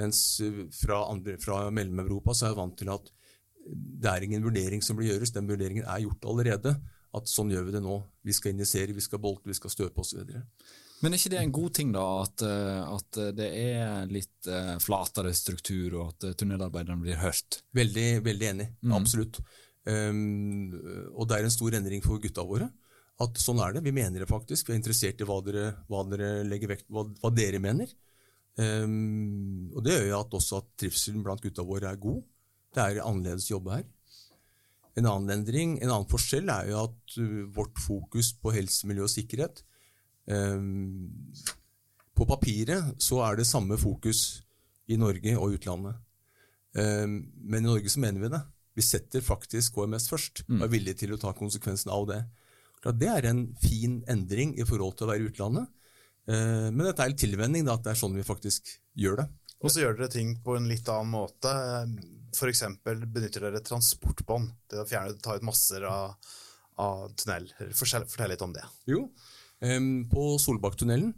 Mens 0.01 0.41
eh, 0.41 0.65
fra, 0.73 1.03
andre, 1.13 1.37
fra 1.43 1.67
Mellom-Europa 1.75 2.35
så 2.35 2.47
er 2.47 2.55
jeg 2.55 2.61
vant 2.63 2.79
til 2.81 2.93
at 2.95 3.13
det 3.67 4.11
er 4.11 4.27
ingen 4.27 4.45
vurdering 4.45 4.83
som 4.85 4.99
blir 4.99 5.13
gjøres, 5.13 5.35
den 5.35 5.49
vurderingen 5.51 5.87
er 5.87 6.05
gjort 6.05 6.29
allerede. 6.29 6.77
At 7.13 7.29
sånn 7.29 7.51
gjør 7.53 7.67
vi 7.69 7.75
det 7.75 7.83
nå. 7.85 7.99
Vi 8.25 8.35
skal 8.37 8.55
injisere, 8.55 8.95
vi 8.97 9.05
skal 9.05 9.21
bolte, 9.23 9.51
vi 9.51 9.57
skal 9.57 9.73
støpe 9.73 10.01
osv. 10.01 10.23
Men 11.03 11.13
er 11.13 11.19
ikke 11.19 11.33
det 11.35 11.41
en 11.43 11.55
god 11.55 11.75
ting, 11.77 11.91
da, 11.93 12.05
at, 12.23 12.45
eh, 12.47 12.95
at 12.97 13.19
det 13.37 13.49
er 13.59 14.13
litt 14.13 14.49
uh, 14.49 14.77
flatere 14.81 15.33
struktur, 15.37 15.99
og 15.99 16.13
at 16.13 16.39
tunnelarbeiderne 16.39 17.03
blir 17.03 17.19
hørt? 17.21 17.61
Veldig, 17.75 18.07
veldig 18.25 18.49
enig. 18.53 18.69
Mm. 18.81 18.95
Absolutt. 19.01 19.43
Um, 19.83 20.71
og 21.19 21.27
det 21.27 21.41
er 21.41 21.49
en 21.49 21.53
stor 21.53 21.75
endring 21.75 22.05
for 22.05 22.23
gutta 22.23 22.47
våre. 22.47 22.71
At 23.23 23.39
sånn 23.39 23.61
er 23.63 23.77
det. 23.77 23.85
Vi 23.85 23.95
mener 23.95 24.23
det 24.23 24.31
faktisk. 24.31 24.69
Vi 24.69 24.77
er 24.77 24.81
interessert 24.81 25.21
i 25.21 25.27
hva 25.29 25.41
dere, 25.45 25.67
hva 25.91 26.03
dere 26.09 26.31
legger 26.49 26.73
vekt 26.73 26.89
hva, 26.91 27.05
hva 27.21 27.33
dere 27.35 27.61
mener. 27.63 27.91
Um, 28.57 29.73
og 29.73 29.83
det 29.85 29.97
gjør 29.97 30.09
jo 30.11 30.21
at 30.21 30.39
også 30.39 30.63
at 30.63 30.71
trivselen 30.81 31.25
blant 31.25 31.43
gutta 31.45 31.65
våre 31.67 31.91
er 31.93 32.01
god. 32.01 32.23
Det 32.73 32.85
er 32.85 33.03
annerledes 33.05 33.51
jobb 33.51 33.71
her. 33.73 33.85
En 34.99 35.09
annen 35.09 35.33
endring, 35.39 35.79
en 35.81 35.91
annen 35.91 36.09
forskjell 36.11 36.51
er 36.53 36.71
jo 36.71 36.83
at 36.87 37.19
uh, 37.21 37.43
vårt 37.57 37.81
fokus 37.81 38.33
på 38.37 38.53
helse, 38.53 38.87
miljø 38.89 39.07
og 39.07 39.13
sikkerhet 39.13 39.63
um, 40.29 41.09
På 42.13 42.27
papiret 42.29 42.93
så 43.01 43.23
er 43.25 43.41
det 43.41 43.49
samme 43.49 43.79
fokus 43.81 44.43
i 44.93 44.99
Norge 45.01 45.33
og 45.39 45.57
utlandet. 45.57 45.97
Um, 46.77 47.23
men 47.41 47.63
i 47.63 47.71
Norge 47.71 47.93
så 47.93 48.03
mener 48.05 48.21
vi 48.21 48.33
det. 48.35 48.43
Vi 48.77 48.85
setter 48.85 49.25
faktisk 49.25 49.77
HMS 49.77 50.09
først, 50.13 50.45
og 50.49 50.61
er 50.61 50.69
mm. 50.69 50.73
villige 50.73 51.03
til 51.05 51.13
å 51.13 51.21
ta 51.21 51.33
konsekvensen 51.37 51.93
av 51.93 52.07
det. 52.09 52.23
Det 52.99 53.09
er 53.09 53.29
en 53.29 53.45
fin 53.63 54.01
endring 54.11 54.57
i 54.59 54.67
forhold 54.67 54.97
til 54.97 55.07
å 55.07 55.13
være 55.13 55.23
i 55.23 55.29
utlandet. 55.31 55.69
Eh, 56.27 56.69
men 56.71 56.87
dette 56.87 57.05
er 57.05 57.13
en 57.13 57.21
tilvenning, 57.21 57.69
at 57.71 57.85
det 57.85 57.93
er 57.93 58.01
sånn 58.01 58.17
vi 58.17 58.25
faktisk 58.27 58.73
gjør 58.99 59.23
det. 59.23 59.29
Og 59.63 59.71
så 59.71 59.85
gjør 59.85 59.99
dere 59.99 60.11
ting 60.13 60.35
på 60.43 60.57
en 60.59 60.69
litt 60.71 60.89
annen 60.91 61.13
måte. 61.15 61.53
F.eks. 62.35 62.65
benytter 62.83 63.47
dere 63.47 63.63
transportbånd 63.65 64.51
til 64.71 64.83
å 64.83 64.89
fjerne, 64.89 65.19
ta 65.23 65.37
ut 65.39 65.47
masser 65.47 65.87
av, 65.87 66.17
av 66.83 67.13
tunnel. 67.19 67.47
Fortell, 67.71 68.09
fortell, 68.11 68.33
litt 68.35 68.43
om 68.43 68.55
det. 68.57 68.65
Jo, 68.91 69.07
på 70.11 70.25
Solbakktunnelen 70.43 71.13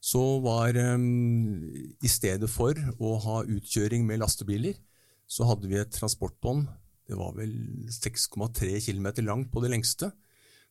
så 0.00 0.22
var 0.40 0.78
I 0.78 2.08
stedet 2.08 2.48
for 2.48 2.78
å 3.02 3.16
ha 3.26 3.40
utkjøring 3.42 4.06
med 4.08 4.22
lastebiler, 4.22 4.78
så 5.28 5.48
hadde 5.50 5.68
vi 5.68 5.76
et 5.80 5.92
transportbånd 5.92 6.70
det 7.10 7.18
var 7.18 7.34
vel 7.34 7.50
6,3 7.90 8.76
km 8.86 9.08
langt 9.26 9.50
på 9.50 9.60
det 9.64 9.72
lengste. 9.72 10.12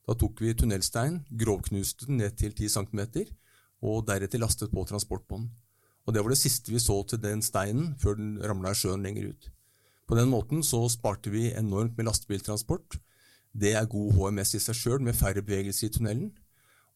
Da 0.07 0.15
tok 0.15 0.39
vi 0.39 0.53
tunnelstein, 0.55 1.19
grovknuste 1.41 2.07
den 2.07 2.21
ned 2.21 2.38
til 2.39 2.53
10 2.55 2.69
cm, 2.77 3.01
og 3.83 4.05
deretter 4.07 4.39
lastet 4.39 4.71
på 4.71 4.85
transportbånd. 4.88 5.49
Og 6.10 6.13
Det 6.16 6.24
var 6.25 6.34
det 6.34 6.42
siste 6.42 6.74
vi 6.74 6.82
så 6.82 6.96
til 7.06 7.22
den 7.22 7.44
steinen 7.46 7.92
før 8.01 8.18
den 8.18 8.39
ramla 8.42 8.74
i 8.74 8.78
sjøen 8.80 9.04
lenger 9.06 9.30
ut. 9.30 9.51
På 10.10 10.18
den 10.18 10.32
måten 10.32 10.63
så 10.66 10.82
sparte 10.89 11.30
vi 11.30 11.51
enormt 11.54 11.94
med 12.00 12.08
lastebiltransport. 12.10 12.98
Det 13.54 13.75
er 13.78 13.86
god 13.86 14.16
HMS 14.18 14.56
i 14.58 14.62
seg 14.63 14.78
sjøl, 14.80 15.04
med 15.06 15.13
færre 15.13 15.44
bevegelser 15.46 15.86
i 15.86 15.94
tunnelen. 15.94 16.32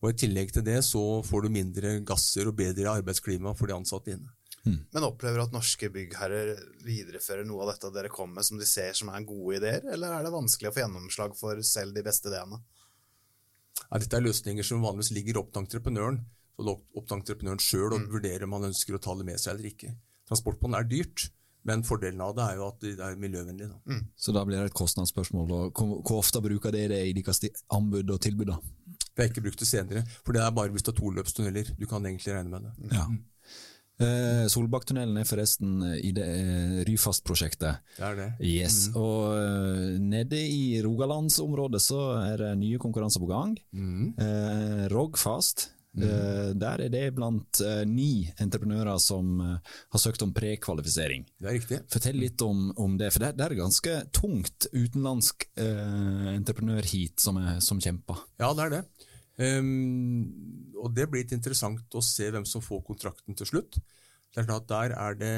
Og 0.01 0.09
I 0.09 0.17
tillegg 0.17 0.49
til 0.55 0.65
det 0.65 0.79
så 0.87 1.21
får 1.21 1.45
du 1.45 1.53
mindre 1.53 1.99
gasser 2.01 2.49
og 2.49 2.57
bedre 2.57 2.89
arbeidsklima 2.97 3.53
for 3.53 3.69
de 3.69 3.77
ansatte 3.77 4.15
inne. 4.15 4.33
Mm. 4.65 4.81
Men 4.95 5.05
opplever 5.05 5.37
du 5.37 5.45
at 5.45 5.53
norske 5.53 5.91
byggherrer 5.93 6.55
viderefører 6.81 7.45
noe 7.45 7.67
av 7.67 7.75
dette 7.75 7.93
dere 7.93 8.11
kommer 8.11 8.39
med 8.39 8.47
som 8.47 8.57
de 8.57 8.65
ser 8.65 8.97
som 8.97 9.13
er 9.13 9.27
gode 9.29 9.59
ideer, 9.59 9.85
eller 9.93 10.17
er 10.17 10.25
det 10.25 10.33
vanskelig 10.33 10.71
å 10.71 10.73
få 10.73 10.87
gjennomslag 10.87 11.35
for 11.37 11.61
selv 11.67 11.93
de 11.93 12.05
beste 12.05 12.31
ideene? 12.31 12.63
Ja, 13.83 13.99
dette 13.99 14.17
er 14.17 14.25
løsninger 14.25 14.65
som 14.65 14.81
vanligvis 14.81 15.13
ligger 15.13 15.43
opp 15.43 15.53
til 15.53 15.67
entreprenøren. 15.67 16.23
Så 16.53 16.65
det 16.65 16.73
er 16.73 16.99
opp 16.99 17.07
til 17.07 17.17
entreprenøren 17.17 17.63
sjøl 17.63 17.95
å 17.95 18.01
mm. 18.01 18.09
vurdere 18.13 18.47
om 18.47 18.57
han 18.57 18.69
ønsker 18.69 18.97
å 18.97 19.01
ta 19.01 19.15
det 19.17 19.25
med 19.27 19.41
seg 19.41 19.55
eller 19.55 19.71
ikke. 19.71 19.93
Transportbånd 20.29 20.77
er 20.77 20.87
dyrt, 20.89 21.25
men 21.67 21.83
fordelen 21.87 22.21
av 22.23 22.35
det 22.37 22.45
er 22.45 22.59
jo 22.59 22.69
at 22.69 22.83
det 22.83 22.93
er 23.01 23.19
miljøvennlig. 23.19 23.69
Da. 23.71 23.79
Mm. 23.89 24.05
Så 24.19 24.35
da 24.35 24.43
blir 24.47 24.59
det 24.59 24.71
et 24.71 24.77
kostnadsspørsmål. 24.77 25.51
Hvor, 25.71 25.99
hvor 26.03 26.19
ofte 26.19 26.43
bruker 26.43 26.75
dere 26.75 26.93
det 26.93 27.03
i 27.09 27.15
deres 27.17 27.41
anbud 27.73 28.13
og 28.13 28.21
tilbud? 28.23 28.51
da? 28.51 28.59
Vi 29.13 29.21
har 29.21 29.29
ikke 29.29 29.45
brukt 29.45 29.61
det 29.61 29.69
senere, 29.69 30.01
for 30.25 30.35
det 30.35 30.41
er 30.43 30.55
bare 30.55 30.73
hvis 30.73 30.85
det 30.85 30.93
er 30.93 30.99
toløpstunneler. 30.99 31.75
Du 31.79 31.85
kan 31.89 32.05
egentlig 32.05 32.35
regne 32.35 32.53
med 32.53 32.67
det. 32.67 32.97
Ja. 32.97 33.05
Mm. 33.09 33.21
Eh, 34.01 34.45
Solbakktunnelen 34.49 35.19
er 35.21 35.27
forresten 35.29 35.83
i 36.01 36.09
det 36.15 36.25
eh, 36.25 36.79
Ryfast-prosjektet. 36.87 37.83
Det 37.97 38.07
er 38.07 38.17
det. 38.17 38.29
Yes. 38.41 38.87
Mm. 38.89 38.97
Og 38.99 39.19
uh, 39.37 39.99
nede 40.01 40.39
i 40.41 40.81
rogalandsområdet 40.83 41.81
så 41.83 42.01
er 42.23 42.41
det 42.41 42.51
nye 42.63 42.81
konkurranser 42.81 43.21
på 43.21 43.29
gang. 43.29 43.53
Mm. 43.71 44.15
Eh, 44.17 44.83
Rogfast. 44.93 45.69
Mm. 45.93 46.03
Eh, 46.07 46.49
der 46.57 46.81
er 46.85 46.89
det 46.93 47.03
blant 47.13 47.61
eh, 47.61 47.83
ni 47.85 48.25
entreprenører 48.41 48.97
som 49.01 49.39
har 49.43 50.01
søkt 50.01 50.25
om 50.25 50.33
prekvalifisering. 50.33 51.27
Det 51.37 51.49
er 51.49 51.57
riktig. 51.59 51.81
Fortell 51.93 52.17
litt 52.17 52.41
om, 52.45 52.65
om 52.81 52.97
det, 52.97 53.11
for 53.13 53.25
det, 53.25 53.35
det, 53.37 53.45
er 53.45 53.59
ganske 53.61 53.97
tungt 54.15 54.69
utenlandsk 54.73 55.47
entreprenørheat 55.53 57.21
som, 57.21 57.37
som 57.61 57.81
kjemper. 57.83 58.25
Ja, 58.41 58.53
det 58.57 58.67
er 58.67 58.77
det. 58.79 58.83
Um, 59.33 60.29
og 60.77 60.91
det 60.93 61.07
blir 61.09 61.23
litt 61.23 61.33
interessant 61.33 61.95
å 61.97 62.01
se 62.05 62.27
hvem 62.29 62.45
som 62.45 62.61
får 62.61 62.83
kontrakten 62.85 63.37
til 63.37 63.49
slutt. 63.49 63.79
Det 64.29 64.41
er 64.41 64.49
klart 64.49 64.67
Der 64.69 64.93
er 64.93 65.17
det 65.17 65.37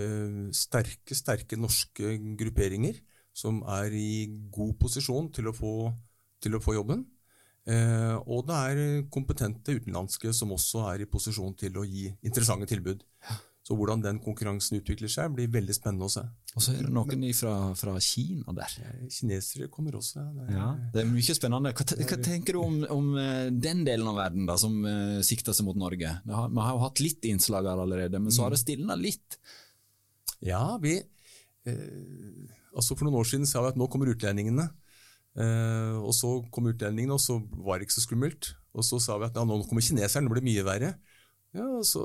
uh, 0.00 0.48
sterke, 0.54 1.14
sterke 1.14 1.58
norske 1.58 2.16
grupperinger 2.38 2.98
som 3.38 3.60
er 3.78 3.94
i 3.94 4.26
god 4.50 4.74
posisjon 4.82 5.30
til 5.34 5.50
å 5.50 5.54
få, 5.54 5.74
til 6.42 6.58
å 6.58 6.62
få 6.62 6.74
jobben. 6.74 7.04
Uh, 7.68 8.16
og 8.24 8.46
det 8.48 8.58
er 8.70 9.02
kompetente 9.12 9.74
utenlandske 9.76 10.32
som 10.32 10.54
også 10.54 10.86
er 10.94 11.04
i 11.04 11.10
posisjon 11.10 11.52
til 11.58 11.76
å 11.76 11.84
gi 11.84 12.06
interessante 12.24 12.68
tilbud. 12.70 13.04
Så 13.68 13.76
hvordan 13.76 14.00
den 14.00 14.16
konkurransen 14.24 14.78
utvikler 14.78 15.10
seg, 15.12 15.34
blir 15.36 15.50
veldig 15.52 15.74
spennende 15.76 16.06
å 16.06 16.12
se. 16.12 16.22
Og 16.56 16.62
så 16.64 16.72
er 16.72 16.86
det 16.86 16.92
noen 16.96 17.26
fra, 17.36 17.52
fra 17.76 17.98
Kina 18.00 18.54
der. 18.56 18.76
Kinesere 19.12 19.68
kommer 19.68 19.98
også. 19.98 20.22
Det 20.38 20.46
er, 20.46 20.54
ja, 20.56 20.68
det 20.94 21.02
er 21.02 21.10
mye 21.10 21.36
spennende. 21.36 21.74
Hva, 21.76 21.84
hva 21.98 22.18
tenker 22.24 22.56
du 22.56 22.62
om, 22.62 22.78
om, 22.94 23.10
eh, 23.20 23.50
den 23.52 23.82
delen 23.84 24.08
av 24.08 24.16
verden 24.22 24.48
da, 24.48 24.56
som 24.56 24.78
uh, 24.88 25.20
sikter 25.26 25.52
seg 25.52 25.68
mot 25.68 25.76
Norge? 25.76 26.14
Har, 26.24 26.48
vi 26.48 26.64
har 26.64 26.78
jo 26.78 26.82
hatt 26.86 27.04
litt 27.04 27.28
innslag 27.28 27.68
her 27.68 27.84
allerede, 27.84 28.22
men 28.24 28.32
så 28.32 28.46
har 28.46 28.56
det 28.56 28.62
stilna 28.62 28.96
litt. 28.96 29.36
Ja, 30.48 30.62
vi 30.80 30.96
eh, 30.96 31.76
altså 32.72 32.96
For 32.96 33.04
noen 33.04 33.20
år 33.20 33.28
siden 33.28 33.44
sa 33.50 33.66
vi 33.66 33.74
at 33.74 33.76
nå 33.76 33.90
kommer 33.92 34.08
utlendingene. 34.14 34.70
Eh, 35.38 35.96
og 36.02 36.14
så 36.16 36.32
kom 36.54 36.70
utlendingene, 36.72 37.14
og 37.14 37.22
så 37.22 37.38
var 37.62 37.78
det 37.78 37.88
ikke 37.88 37.98
så 37.98 38.06
skummelt. 38.06 38.52
Og 38.74 38.86
så 38.86 38.98
sa 39.02 39.18
vi 39.20 39.28
at 39.28 39.38
ja, 39.38 39.46
nå 39.46 39.60
kommer 39.68 39.84
kineserne, 39.84 40.26
det 40.26 40.34
blir 40.34 40.46
mye 40.48 40.66
verre. 40.66 40.94
Ja, 41.56 41.64
og 41.78 41.84
så, 41.88 42.04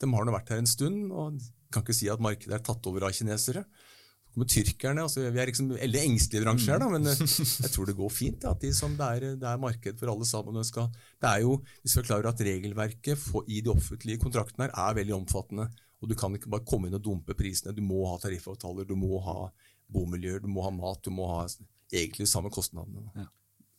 De 0.00 0.10
har 0.10 0.26
nå 0.26 0.34
vært 0.34 0.52
her 0.52 0.62
en 0.62 0.70
stund, 0.70 1.10
og 1.12 1.40
kan 1.72 1.84
ikke 1.84 1.96
si 1.96 2.10
at 2.12 2.22
markedet 2.22 2.54
er 2.56 2.64
tatt 2.64 2.86
over 2.90 3.06
av 3.06 3.14
kinesere. 3.16 3.64
Så 3.64 4.34
kommer 4.34 4.50
tyrkerne. 4.50 5.04
Altså, 5.06 5.22
vi 5.22 5.40
er 5.40 5.50
liksom 5.50 5.70
veldig 5.76 6.02
engstelige 6.02 6.44
bransjer 6.44 6.74
her, 6.74 6.82
da, 6.82 6.90
men 6.90 7.06
eh, 7.10 7.22
jeg 7.64 7.70
tror 7.74 7.90
det 7.90 7.96
går 7.98 8.12
fint. 8.12 8.46
At 8.50 8.62
de 8.64 8.72
som 8.74 8.96
det, 8.98 9.10
er, 9.18 9.38
det 9.38 9.50
er 9.50 9.62
marked 9.62 10.00
for 10.00 10.10
alle 10.10 10.28
sammen. 10.28 10.58
Skal, 10.66 10.90
det 11.22 11.30
er 11.30 11.44
jo, 11.46 11.60
Vi 11.84 11.94
skal 11.94 12.08
klare 12.08 12.34
at 12.34 12.42
regelverket 12.42 13.20
for, 13.20 13.46
i 13.46 13.62
de 13.62 13.70
offentlige 13.72 14.22
kontraktene 14.22 14.66
her 14.66 14.74
er 14.88 14.98
veldig 14.98 15.18
omfattende. 15.20 15.68
og 16.02 16.10
Du 16.10 16.18
kan 16.18 16.34
ikke 16.34 16.50
bare 16.50 16.66
komme 16.66 16.90
inn 16.90 16.98
og 16.98 17.06
dumpe 17.06 17.38
prisene. 17.38 17.74
Du 17.76 17.84
må 17.86 18.02
ha 18.10 18.18
tariffavtaler, 18.22 18.88
du 18.88 18.98
må 18.98 19.22
ha 19.24 19.46
bomiljøer, 19.94 20.42
du 20.42 20.50
må 20.50 20.66
ha 20.66 20.74
mat, 20.74 21.02
du 21.04 21.14
må 21.14 21.30
ha 21.30 21.46
egentlig 21.94 22.28
samme 22.30 22.52
kostnadene. 22.54 23.06
Ja. 23.16 23.28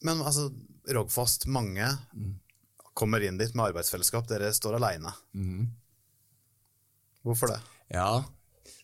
Men 0.06 0.22
altså, 0.22 0.50
Rogfast, 0.96 1.48
mange 1.50 1.88
mm. 2.14 2.34
kommer 2.94 3.24
inn 3.26 3.40
dit 3.42 3.56
med 3.56 3.72
arbeidsfellesskap. 3.72 4.28
Dere 4.30 4.52
står 4.54 4.78
aleine. 4.78 5.14
Mm. 5.34 5.70
Hvorfor 7.26 7.50
det? 7.50 7.62
Ja, 7.94 8.24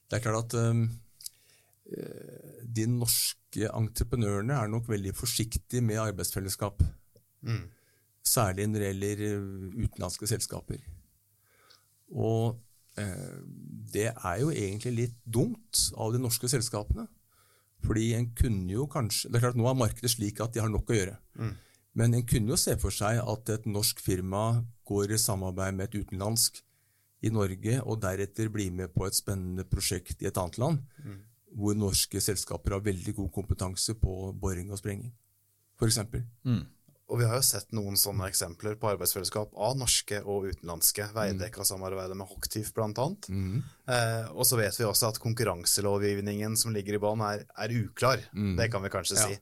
det 0.10 0.18
er 0.18 0.24
klart 0.24 0.48
at 0.50 0.58
um, 0.72 0.88
de 2.66 2.88
norske 2.90 3.68
entreprenørene 3.70 4.56
er 4.58 4.72
nok 4.72 4.90
veldig 4.90 5.14
forsiktige 5.18 5.84
med 5.86 6.02
arbeidsfellesskap. 6.02 6.82
Mm. 7.46 7.68
Særlig 8.26 8.68
når 8.70 8.80
det 8.80 8.90
gjelder 8.92 9.24
eh, 9.28 9.86
utenlandske 9.86 10.30
selskaper. 10.30 10.84
Og 12.12 12.60
eh, 13.02 13.40
det 13.94 14.10
er 14.12 14.38
jo 14.44 14.52
egentlig 14.54 14.94
litt 14.96 15.18
dumt 15.26 15.88
av 15.98 16.14
de 16.14 16.22
norske 16.22 16.50
selskapene. 16.52 17.08
Fordi 17.82 18.12
en 18.14 18.28
kunne 18.38 18.70
jo 18.70 18.86
kanskje 18.86 19.32
Det 19.32 19.40
er 19.40 19.46
klart 19.48 19.58
Nå 19.58 19.66
er 19.66 19.78
markedet 19.80 20.12
slik 20.14 20.42
at 20.44 20.54
de 20.54 20.62
har 20.62 20.70
nok 20.70 20.92
å 20.92 20.98
gjøre. 20.98 21.16
Mm. 21.40 21.54
Men 21.98 22.14
en 22.16 22.28
kunne 22.28 22.54
jo 22.54 22.60
se 22.60 22.78
for 22.80 22.94
seg 22.96 23.20
at 23.20 23.50
et 23.52 23.66
norsk 23.68 24.00
firma 24.00 24.62
går 24.88 25.16
i 25.16 25.20
samarbeid 25.20 25.76
med 25.76 25.90
et 25.90 26.04
utenlandsk 26.04 26.62
i 27.22 27.30
Norge, 27.30 27.82
og 27.86 28.00
deretter 28.02 28.50
blir 28.50 28.72
med 28.74 28.94
på 28.96 29.06
et 29.06 29.18
spennende 29.18 29.66
prosjekt 29.70 30.24
i 30.24 30.30
et 30.30 30.38
annet 30.42 30.58
land, 30.58 30.80
mm. 31.04 31.18
hvor 31.60 31.76
norske 31.78 32.22
selskaper 32.24 32.78
har 32.78 32.86
veldig 32.86 33.14
god 33.20 33.30
kompetanse 33.36 33.94
på 34.02 34.32
boring 34.42 34.72
og 34.72 34.80
sprenging, 34.82 35.12
f.eks. 35.78 36.00
Mm. 36.48 36.64
Og 37.12 37.20
vi 37.20 37.28
har 37.28 37.36
jo 37.36 37.44
sett 37.44 37.74
noen 37.76 37.98
sånne 38.00 38.30
eksempler 38.32 38.78
på 38.80 38.88
arbeidsfellesskap 38.94 39.52
av 39.60 39.76
norske 39.76 40.22
og 40.24 40.48
utenlandske. 40.48 41.10
Veidekke 41.12 41.66
samarbeidet 41.68 42.16
med 42.16 42.30
Hocktief 42.30 42.72
bl.a. 42.78 43.08
Mm. 43.28 43.58
Eh, 43.92 44.30
og 44.32 44.48
så 44.48 44.60
vet 44.60 44.78
vi 44.80 44.88
også 44.88 45.10
at 45.10 45.20
konkurranselovgivningen 45.20 46.56
som 46.60 46.72
ligger 46.72 46.96
i 46.96 47.02
banen 47.04 47.26
er, 47.28 47.44
er, 47.52 47.74
uklar. 47.84 48.24
Mm. 48.32 48.54
Det 48.62 48.70
kan 48.72 48.86
vi 48.86 48.94
kanskje 48.94 49.18
ja. 49.20 49.26
si. 49.28 49.40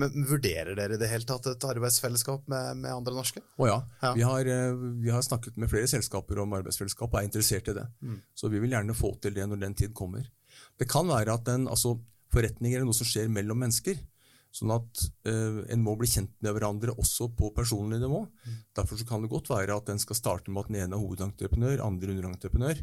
Men 0.00 0.24
Vurderer 0.26 0.72
dere 0.78 0.96
i 0.96 0.98
det 0.98 1.10
hele 1.10 1.28
tatt 1.28 1.44
et 1.52 1.66
arbeidsfellesskap 1.68 2.48
med, 2.50 2.80
med 2.80 2.96
andre 2.96 3.14
norske? 3.14 3.44
Å 3.44 3.68
ja. 3.68 3.76
ja. 4.00 4.14
Vi, 4.16 4.24
har, 4.24 4.48
eh, 4.56 4.80
vi, 5.04 5.12
har, 5.12 5.22
snakket 5.28 5.60
med 5.60 5.70
flere 5.70 5.90
selskaper 5.92 6.40
om 6.40 6.56
arbeidsfellesskap 6.56 7.12
og 7.12 7.20
er 7.20 7.28
interessert 7.28 7.68
i 7.68 7.76
det. 7.82 7.84
Mm. 8.00 8.16
Så 8.32 8.48
vi 8.48 8.64
vil 8.64 8.72
gjerne 8.74 8.96
få 8.96 9.12
til 9.20 9.36
det 9.36 9.44
når 9.50 9.60
den 9.66 9.76
tid 9.84 9.92
kommer. 9.94 10.24
Det 10.80 10.88
kan 10.88 11.12
være 11.12 11.36
at 11.36 11.44
den, 11.52 11.68
altså, 11.68 11.98
forretninger 12.32 12.80
er 12.80 12.88
noe 12.88 12.96
som 12.96 13.12
skjer 13.12 13.28
mellom 13.28 13.60
mennesker. 13.60 14.00
Sånn 14.54 14.70
at 14.70 15.04
eh, 15.26 15.62
en 15.74 15.82
må 15.82 15.96
bli 15.98 16.06
kjent 16.06 16.30
med 16.44 16.54
hverandre 16.54 16.94
også 16.94 17.26
på 17.34 17.50
personlig 17.56 17.98
nivå. 17.98 18.20
Mm. 18.22 18.58
Derfor 18.78 19.00
kan 19.08 19.24
det 19.24 19.32
godt 19.32 19.50
være 19.50 19.74
at 19.74 19.90
en 19.90 20.02
skal 20.02 20.18
starte 20.18 20.52
med 20.52 20.62
at 20.62 20.70
den 20.70 20.78
ene 20.84 20.94
er 20.94 21.02
hovedentreprenør, 21.02 21.82
andre 21.82 22.14
underentreprenør. 22.14 22.82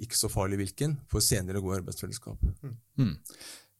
Ikke 0.00 0.16
så 0.16 0.30
farlig 0.32 0.62
hvilken, 0.62 0.96
for 1.10 1.24
senere 1.24 1.60
å 1.60 1.66
gå 1.66 1.74
i 1.74 1.80
arbeidsfellesskap. 1.82 2.40
Mm. 2.64 2.76
mm. 3.02 3.16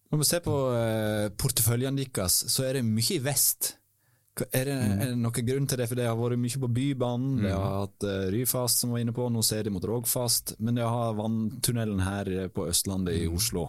Når 0.08 0.20
vi 0.22 0.24
ser 0.24 0.40
på 0.40 0.52
porteføljen 0.56 1.34
porteføljene 1.36 2.04
deres, 2.16 2.36
så 2.48 2.62
er 2.64 2.78
det 2.78 2.86
mye 2.86 3.16
i 3.18 3.20
vest. 3.20 3.74
Er 4.52 4.68
det, 4.68 4.76
mm. 4.76 4.92
er 4.94 5.10
det 5.10 5.16
noen 5.18 5.48
grunn 5.48 5.66
til 5.68 5.80
det? 5.80 5.88
For 5.90 5.98
det 5.98 6.06
har 6.08 6.16
vært 6.16 6.40
mye 6.40 6.60
på 6.62 6.70
Bybanen, 6.76 7.34
mm. 7.38 7.42
det 7.44 7.52
har 7.52 7.74
hatt 7.82 8.06
uh, 8.08 8.28
Ryfast 8.32 8.84
som 8.84 8.92
var 8.94 9.02
inne 9.02 9.16
på, 9.16 9.26
nå 9.32 9.42
ser 9.44 9.66
de 9.66 9.72
mot 9.74 9.84
Rogfast, 9.84 10.54
men 10.64 10.78
det 10.78 10.86
har 10.86 11.16
vanntunnelen 11.18 12.04
her 12.04 12.30
på 12.54 12.68
Østlandet 12.68 13.16
i 13.18 13.26
mm. 13.26 13.37
Oslo. 13.37 13.66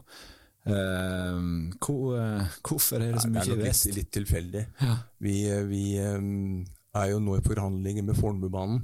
Uh, 0.70 1.76
hvor, 1.82 2.16
uh, 2.16 2.58
hvorfor 2.66 3.02
er 3.04 3.16
det 3.16 3.24
så 3.24 3.32
mye 3.32 3.42
vest? 3.42 3.50
Det 3.50 3.58
er 3.58 3.64
nok 3.64 3.68
litt, 3.70 3.98
litt 3.98 4.12
tilfeldig. 4.16 4.64
Ja. 4.82 4.96
Vi, 5.26 5.36
vi 5.70 5.84
um, 6.06 6.66
er 6.98 7.12
jo 7.14 7.22
nå 7.24 7.38
i 7.40 7.46
forhandlinger 7.46 8.06
med 8.08 8.18
Fornebubanen 8.20 8.84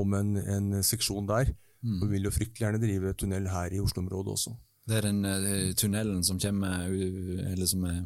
om 0.00 0.16
en, 0.18 0.36
en 0.40 0.80
seksjon 0.86 1.28
der. 1.30 1.52
Mm. 1.80 1.98
Og 1.98 2.06
vi 2.06 2.12
vil 2.16 2.28
jo 2.28 2.34
fryktelig 2.34 2.66
gjerne 2.66 2.82
drive 2.82 3.14
tunnel 3.18 3.48
her 3.50 3.72
i 3.72 3.80
Oslo-området 3.82 4.34
også. 4.36 4.54
Det 4.90 4.98
er 4.98 5.08
den 5.08 5.24
uh, 5.24 5.70
tunnelen 5.78 6.24
som 6.26 6.40
kommer 6.42 6.88
eller 6.90 7.66
som 7.68 7.86
er 7.88 8.02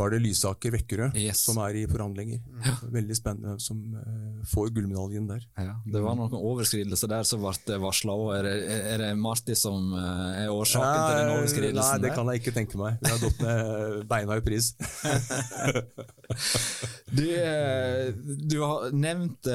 Nå 0.00 0.06
er 0.06 0.14
det 0.14 0.20
Lysaker-Vekkerø 0.24 1.10
yes. 1.18 1.42
som 1.44 1.58
er 1.60 1.76
i 1.76 1.82
forhandlinger. 1.90 2.38
Ja. 2.64 2.72
Veldig 2.94 3.16
spennende, 3.18 3.56
som 3.60 3.82
uh, 3.92 4.40
får 4.48 4.70
gullmedaljen 4.76 5.26
der. 5.28 5.44
Ja, 5.60 5.74
det 5.84 6.00
var 6.04 6.16
noen 6.16 6.32
overskridelser 6.38 7.10
der 7.10 7.26
som 7.28 7.44
ble 7.44 7.78
varsla 7.82 8.14
òg. 8.16 8.30
Er, 8.38 8.48
er, 8.78 9.02
det 9.02 9.10
Marti 9.20 9.56
som 9.58 9.92
uh, 9.92 10.32
er 10.40 10.48
årsaken 10.54 10.88
nei, 10.88 11.04
til 11.04 11.20
den 11.20 11.34
overskridelsen? 11.34 11.92
Nei, 11.92 12.02
det 12.06 12.14
kan 12.16 12.32
jeg 12.32 12.42
ikke 12.42 12.56
tenke 12.56 12.80
meg. 12.80 12.96
Vi 13.02 13.12
har 13.12 13.22
gått 13.26 13.44
med 13.44 14.02
beina 14.10 14.40
i 14.40 14.44
pris. 14.46 14.72
du, 17.18 17.26
du, 18.48 18.58
har 18.64 18.92
nevnt 18.96 19.54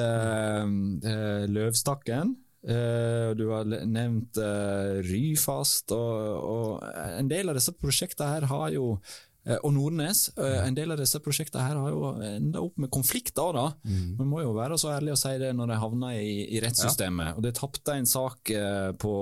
Løvstakken. 1.56 2.36
Uh, 2.66 3.30
du 3.38 3.44
har 3.52 3.66
nevnt 3.86 4.38
uh, 4.42 4.98
Ryfast, 5.06 5.92
og, 5.94 6.46
og, 6.50 6.86
en 7.14 7.28
del 7.30 7.52
av 7.52 7.54
disse 7.54 7.70
prosjektene 7.78 8.32
her 8.32 8.46
har 8.50 8.72
jo 8.74 8.96
uh, 8.96 9.16
og 9.62 9.72
Nordnes. 9.76 10.30
en 10.36 10.74
del 10.74 10.90
av 10.90 10.98
disse 10.98 11.20
prosjektene 11.22 11.62
her 11.62 11.76
har 11.78 11.90
jo 11.92 12.08
enda 12.26 12.62
opp 12.64 12.78
med 12.82 12.90
konflikter. 12.90 13.52
da. 13.54 13.66
Mm. 13.86 14.16
Man 14.18 14.30
må 14.32 14.40
jo 14.42 14.54
være 14.56 14.78
så 14.80 14.90
ærlig 14.96 15.12
å 15.14 15.18
si 15.20 15.34
det 15.38 15.52
når 15.54 15.70
de 15.70 15.76
havner 15.82 16.16
i, 16.18 16.32
i 16.56 16.62
rettssystemet. 16.64 17.28
Ja. 17.28 17.34
Og 17.36 17.42
Det 17.46 17.54
tapte 17.58 17.94
en 17.94 18.08
sak 18.10 18.50
på 18.98 19.12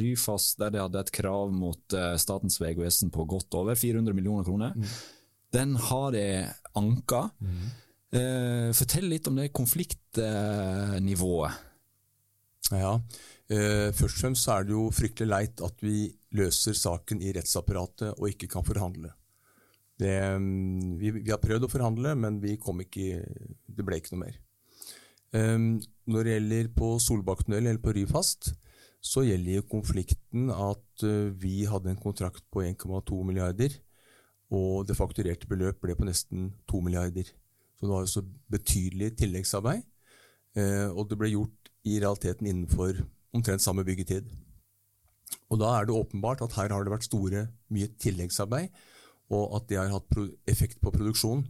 Ryfast 0.00 0.60
der 0.60 0.74
de 0.74 0.82
hadde 0.82 1.00
et 1.00 1.12
krav 1.16 1.52
mot 1.54 1.96
Statens 2.20 2.60
vegvesen 2.60 3.10
på 3.14 3.24
godt 3.30 3.56
over 3.56 3.74
400 3.78 4.16
millioner 4.16 4.44
kroner. 4.44 4.76
Mm. 4.76 4.84
Den 5.56 5.74
har 5.88 6.12
de 6.12 6.26
anka. 6.76 7.30
Mm. 7.40 7.72
fortell 8.76 9.08
litt 9.08 9.28
om 9.30 9.36
det 9.40 9.52
konfliktnivået. 9.56 11.52
Ja, 12.70 12.94
eh, 13.50 13.90
Først 13.92 14.16
og 14.16 14.20
fremst 14.22 14.48
er 14.48 14.66
det 14.66 14.76
jo 14.76 14.90
fryktelig 14.94 15.30
leit 15.30 15.62
at 15.64 15.82
vi 15.82 16.10
løser 16.38 16.76
saken 16.76 17.22
i 17.22 17.32
rettsapparatet 17.34 18.14
og 18.14 18.28
ikke 18.30 18.50
kan 18.50 18.66
forhandle. 18.66 19.12
Det, 20.00 20.16
mm, 20.40 20.96
vi, 21.00 21.10
vi, 21.18 21.28
har 21.28 21.40
prøvd 21.42 21.66
å 21.66 21.70
forhandle, 21.70 22.14
men 22.16 22.38
ikke, 22.48 23.10
det 23.68 23.84
ble 23.84 24.00
ikke 24.00 24.14
noe 24.14 24.24
mer. 24.24 24.38
Um, 25.30 25.76
når 26.10 26.26
det 26.26 26.32
gjelder 26.34 26.70
på 26.74 26.88
Solbakktunnel 27.04 27.68
eller 27.68 27.82
på 27.84 27.92
Ryfast, 27.94 28.54
så 29.00 29.22
gjelder 29.24 29.60
jo 29.60 29.68
konflikten 29.70 30.48
at 30.52 31.04
uh, 31.04 31.28
vi 31.36 31.62
hadde 31.68 31.92
en 31.92 32.00
kontrakt 32.00 32.42
på 32.52 32.64
1,2 32.64 33.20
milliarder, 33.28 33.76
og 34.50 34.88
det 34.88 34.98
fakturerte 34.98 35.46
beløp 35.50 35.78
ble 35.84 35.94
på 35.94 36.08
nesten 36.08 36.50
2 36.70 36.82
milliarder. 36.82 37.28
Så 37.78 37.86
det 37.86 37.92
var 37.92 38.06
altså 38.06 38.24
betydelig 38.50 39.12
tilleggsarbeid, 39.20 39.84
uh, 40.58 40.88
og 40.96 41.06
det 41.10 41.20
ble 41.20 41.34
gjort 41.36 41.74
i 41.86 42.00
realiteten 42.00 42.48
innenfor 42.48 43.04
omtrent 43.36 43.62
samme 43.62 43.84
byggetid. 43.86 44.32
Og 45.50 45.60
Da 45.60 45.76
er 45.76 45.86
det 45.86 45.94
åpenbart 45.94 46.42
at 46.42 46.56
her 46.58 46.72
har 46.72 46.84
det 46.84 46.92
vært 46.92 47.06
store, 47.06 47.46
mye 47.70 47.92
tilleggsarbeid, 48.02 48.70
og 49.30 49.56
at 49.60 49.68
det 49.70 49.78
har 49.78 49.92
hatt 49.94 50.20
effekt 50.50 50.80
på 50.82 50.92
produksjonen. 50.94 51.46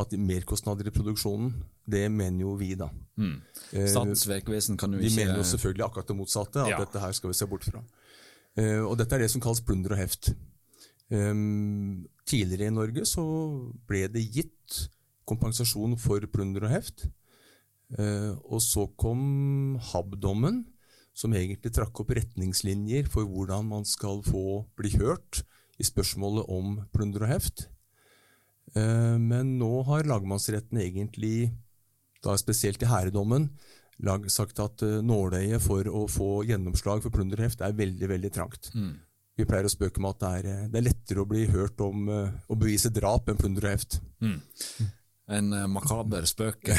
At 0.00 0.14
merkostnader 0.16 0.88
i 0.88 0.92
produksjonen, 0.94 1.50
det 1.84 2.06
mener 2.08 2.46
jo 2.46 2.54
vi, 2.56 2.70
da. 2.80 2.86
Mm. 3.20 3.34
Eh, 3.76 3.88
Statens 3.92 4.24
vegvesen 4.24 4.78
kan 4.80 4.94
jo 4.94 5.02
ikke 5.02 5.10
Vi 5.10 5.18
mener 5.18 5.36
jo 5.36 5.44
selvfølgelig 5.44 5.84
akkurat 5.84 6.08
det 6.08 6.16
motsatte, 6.16 6.62
at 6.64 6.72
ja. 6.72 6.78
dette 6.80 7.02
her 7.02 7.12
skal 7.12 7.28
vi 7.28 7.36
se 7.36 7.48
bort 7.50 7.66
fra. 7.68 7.82
Eh, 8.56 8.80
og 8.80 8.96
dette 9.00 9.18
er 9.18 9.24
det 9.24 9.30
som 9.34 9.44
kalles 9.44 9.60
plunder 9.60 9.92
og 9.92 10.00
heft. 10.00 10.32
Um, 11.12 12.06
tidligere 12.24 12.70
i 12.70 12.72
Norge 12.72 13.04
så 13.04 13.22
ble 13.84 14.06
det 14.08 14.22
gitt 14.32 14.78
kompensasjon 15.28 15.98
for 16.00 16.24
plunder 16.32 16.64
og 16.64 16.72
heft. 16.72 17.04
Eh, 17.98 18.32
og 18.48 18.62
så 18.64 18.86
kom 18.96 19.76
HAB-dommen, 19.92 20.62
som 21.12 21.34
egentlig 21.36 21.74
trakk 21.76 22.00
opp 22.00 22.14
retningslinjer 22.16 23.10
for 23.12 23.28
hvordan 23.28 23.68
man 23.68 23.84
skal 23.84 24.22
få 24.24 24.62
bli 24.78 24.94
hørt 24.96 25.42
i 25.80 25.86
spørsmålet 25.86 26.48
om 26.52 26.80
plunder 26.94 27.24
og 27.26 27.32
heft. 27.32 27.66
Eh, 28.76 29.16
men 29.20 29.56
nå 29.60 29.70
har 29.88 30.08
lagmannsretten 30.08 30.80
egentlig, 30.82 31.52
da 32.24 32.36
spesielt 32.38 32.82
i 32.82 32.90
herredommen, 32.90 33.50
sagt 34.32 34.60
at 34.62 34.82
eh, 34.86 35.00
nåløyet 35.04 35.62
for 35.62 35.88
å 35.88 36.06
få 36.10 36.42
gjennomslag 36.48 37.02
for 37.04 37.14
plunder 37.14 37.40
og 37.40 37.48
heft 37.48 37.64
er 37.64 37.76
veldig 37.78 38.12
veldig 38.14 38.32
trangt. 38.34 38.72
Mm. 38.74 38.94
Vi 39.38 39.46
pleier 39.48 39.66
å 39.66 39.72
spøke 39.72 40.02
med 40.02 40.16
at 40.16 40.22
det 40.22 40.32
er, 40.38 40.66
det 40.72 40.80
er 40.80 40.88
lettere 40.90 41.22
å 41.22 41.28
bli 41.28 41.46
hørt 41.48 41.80
om 41.80 42.04
å 42.12 42.56
bevise 42.58 42.92
drap 42.92 43.30
enn 43.32 43.38
plunder 43.40 43.64
og 43.64 43.72
heft. 43.72 43.96
Mm. 44.20 44.36
En 45.30 45.52
uh, 45.54 45.66
makaber 45.70 46.26
spøk. 46.26 46.72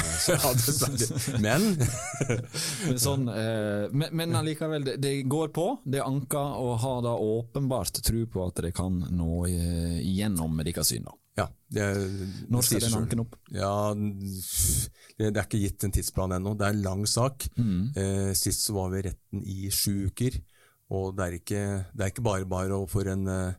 men 1.46 1.64
men, 2.88 3.00
sånn, 3.00 3.30
uh, 3.32 3.88
men, 3.96 4.10
men 4.12 4.36
allikevel, 4.36 4.84
det, 4.84 4.98
det, 5.04 5.14
går 5.32 5.54
på. 5.56 5.70
Det 5.88 6.02
er 6.02 6.08
anka, 6.10 6.44
og 6.60 6.76
har 6.84 7.04
da 7.08 7.16
åpenbart 7.16 8.04
tro 8.04 8.26
på 8.28 8.48
at 8.50 8.64
det 8.68 8.74
kan 8.76 9.00
nå 9.16 9.46
igjennom 9.48 10.58
med 10.60 10.68
deres 10.70 10.92
syn. 10.92 11.08
Ja, 11.34 11.48
det, 11.68 11.86
Når 12.54 12.66
skal 12.66 12.84
den 12.84 12.96
anken 13.00 13.24
opp? 13.24 13.38
Ja, 13.50 13.94
det, 13.98 15.32
det, 15.32 15.32
er 15.34 15.46
ikke 15.48 15.62
gitt 15.64 15.86
en 15.86 15.94
tidsplan 15.96 16.36
ennå. 16.38 16.54
Det 16.58 16.68
er 16.68 16.76
en 16.76 16.84
lang 16.86 17.06
sak. 17.10 17.48
Mm. 17.58 17.88
Eh, 17.98 18.32
sist 18.38 18.68
så 18.68 18.76
var 18.78 18.92
vi 18.94 19.02
i 19.02 19.06
retten 19.08 19.42
i 19.42 19.72
sju 19.74 20.12
uker. 20.12 20.38
Og 20.94 21.16
det 21.18 21.26
er 21.26 21.38
ikke, 21.40 21.64
det 21.90 22.06
er 22.06 22.14
ikke 22.14 22.26
bare 22.28 22.50
bare 22.50 22.78
for 22.92 23.10
en, 23.10 23.26
eh, 23.32 23.56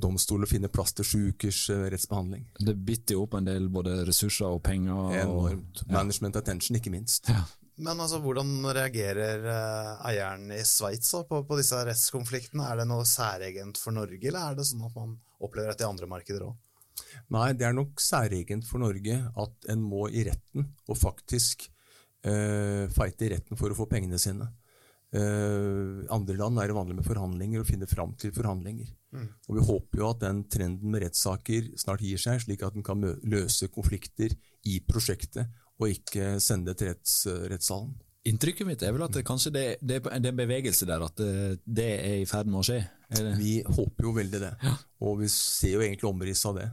domstol 0.00 0.46
å 0.46 0.48
finne 0.48 0.70
plass 0.72 0.94
til 0.96 1.04
sju 1.04 1.18
ukers 1.34 1.60
eh, 1.74 1.86
rettsbehandling. 1.92 2.46
Det 2.64 2.74
bitter 2.74 3.18
jo 3.18 3.26
opp 3.26 3.36
en 3.36 3.48
del 3.48 3.68
både 3.72 4.02
ressurser 4.08 4.48
og 4.48 4.62
penger. 4.64 5.26
Og, 5.28 5.50
ja. 5.52 5.88
Management 5.92 6.38
attention, 6.40 6.78
ikke 6.80 6.92
minst. 6.94 7.28
Ja. 7.28 7.42
Men 7.78 8.00
altså, 8.02 8.18
hvordan 8.24 8.48
reagerer 8.74 9.44
eh, 9.46 9.90
eieren 10.10 10.48
i 10.56 10.62
Sveits 10.66 11.12
på, 11.28 11.42
på 11.46 11.58
disse 11.60 11.78
rettskonfliktene? 11.86 12.66
Er 12.66 12.80
det 12.80 12.88
noe 12.90 13.06
særegent 13.06 13.78
for 13.78 13.94
Norge, 13.94 14.22
eller 14.24 14.40
er 14.40 14.58
det 14.58 14.66
sånn 14.66 14.86
at 14.88 14.96
man 14.96 15.14
opplever 15.38 15.70
dette 15.70 15.86
i 15.86 15.90
andre 15.90 16.08
markeder 16.10 16.48
òg? 16.48 16.56
Nei, 17.30 17.52
det 17.54 17.68
er 17.68 17.76
nok 17.76 18.00
særegent 18.02 18.66
for 18.66 18.82
Norge 18.82 19.20
at 19.38 19.68
en 19.70 19.84
må 19.84 20.08
i 20.10 20.24
retten, 20.26 20.66
og 20.88 20.98
faktisk 20.98 21.68
eh, 22.26 22.88
fighte 22.90 23.28
i 23.28 23.32
retten 23.36 23.60
for 23.60 23.70
å 23.70 23.78
få 23.78 23.86
pengene 23.90 24.18
sine. 24.18 24.48
Eh, 25.14 26.02
andre 26.12 26.36
land 26.40 26.58
er 26.58 26.68
det 26.68 26.76
vanlig 26.76 26.98
med 26.98 27.06
forhandlinger 27.06 27.62
og 27.62 27.70
finne 27.70 27.88
fram 27.88 28.16
til 28.18 28.34
forhandlinger. 28.34 28.90
Og 29.14 29.56
Vi 29.56 29.64
håper 29.64 30.02
jo 30.02 30.10
at 30.10 30.20
den 30.20 30.42
trenden 30.52 30.92
med 30.92 31.06
rettssaker 31.06 31.70
snart 31.80 32.04
gir 32.04 32.20
seg, 32.20 32.42
slik 32.44 32.64
at 32.66 32.76
den 32.76 32.84
kan 32.86 33.00
løse 33.24 33.70
konflikter 33.72 34.34
i 34.68 34.78
prosjektet, 34.84 35.48
og 35.78 35.94
ikke 35.94 36.36
sende 36.42 36.72
det 36.72 36.80
til 36.80 36.92
retts, 36.92 37.16
rettssalen. 37.48 37.94
Inntrykket 38.28 38.66
mitt 38.66 38.82
er 38.84 38.92
vel 38.92 39.06
at 39.06 39.14
det, 39.14 39.24
kanskje 39.24 39.52
det, 39.54 39.66
det, 39.80 40.02
det 40.04 40.12
er 40.12 40.32
en 40.32 40.40
bevegelse 40.42 40.88
der, 40.88 41.04
at 41.06 41.20
det, 41.20 41.60
det 41.64 41.86
er 41.94 42.16
i 42.20 42.26
ferd 42.28 42.50
med 42.50 42.60
å 42.60 42.66
skje. 42.66 42.82
Vi 43.38 43.60
håper 43.64 44.08
jo 44.08 44.16
veldig 44.18 44.40
det, 44.42 44.50
og 45.06 45.22
vi 45.22 45.30
ser 45.32 45.78
jo 45.78 45.84
egentlig 45.86 46.10
omriss 46.10 46.44
av 46.50 46.58
det. 46.58 46.66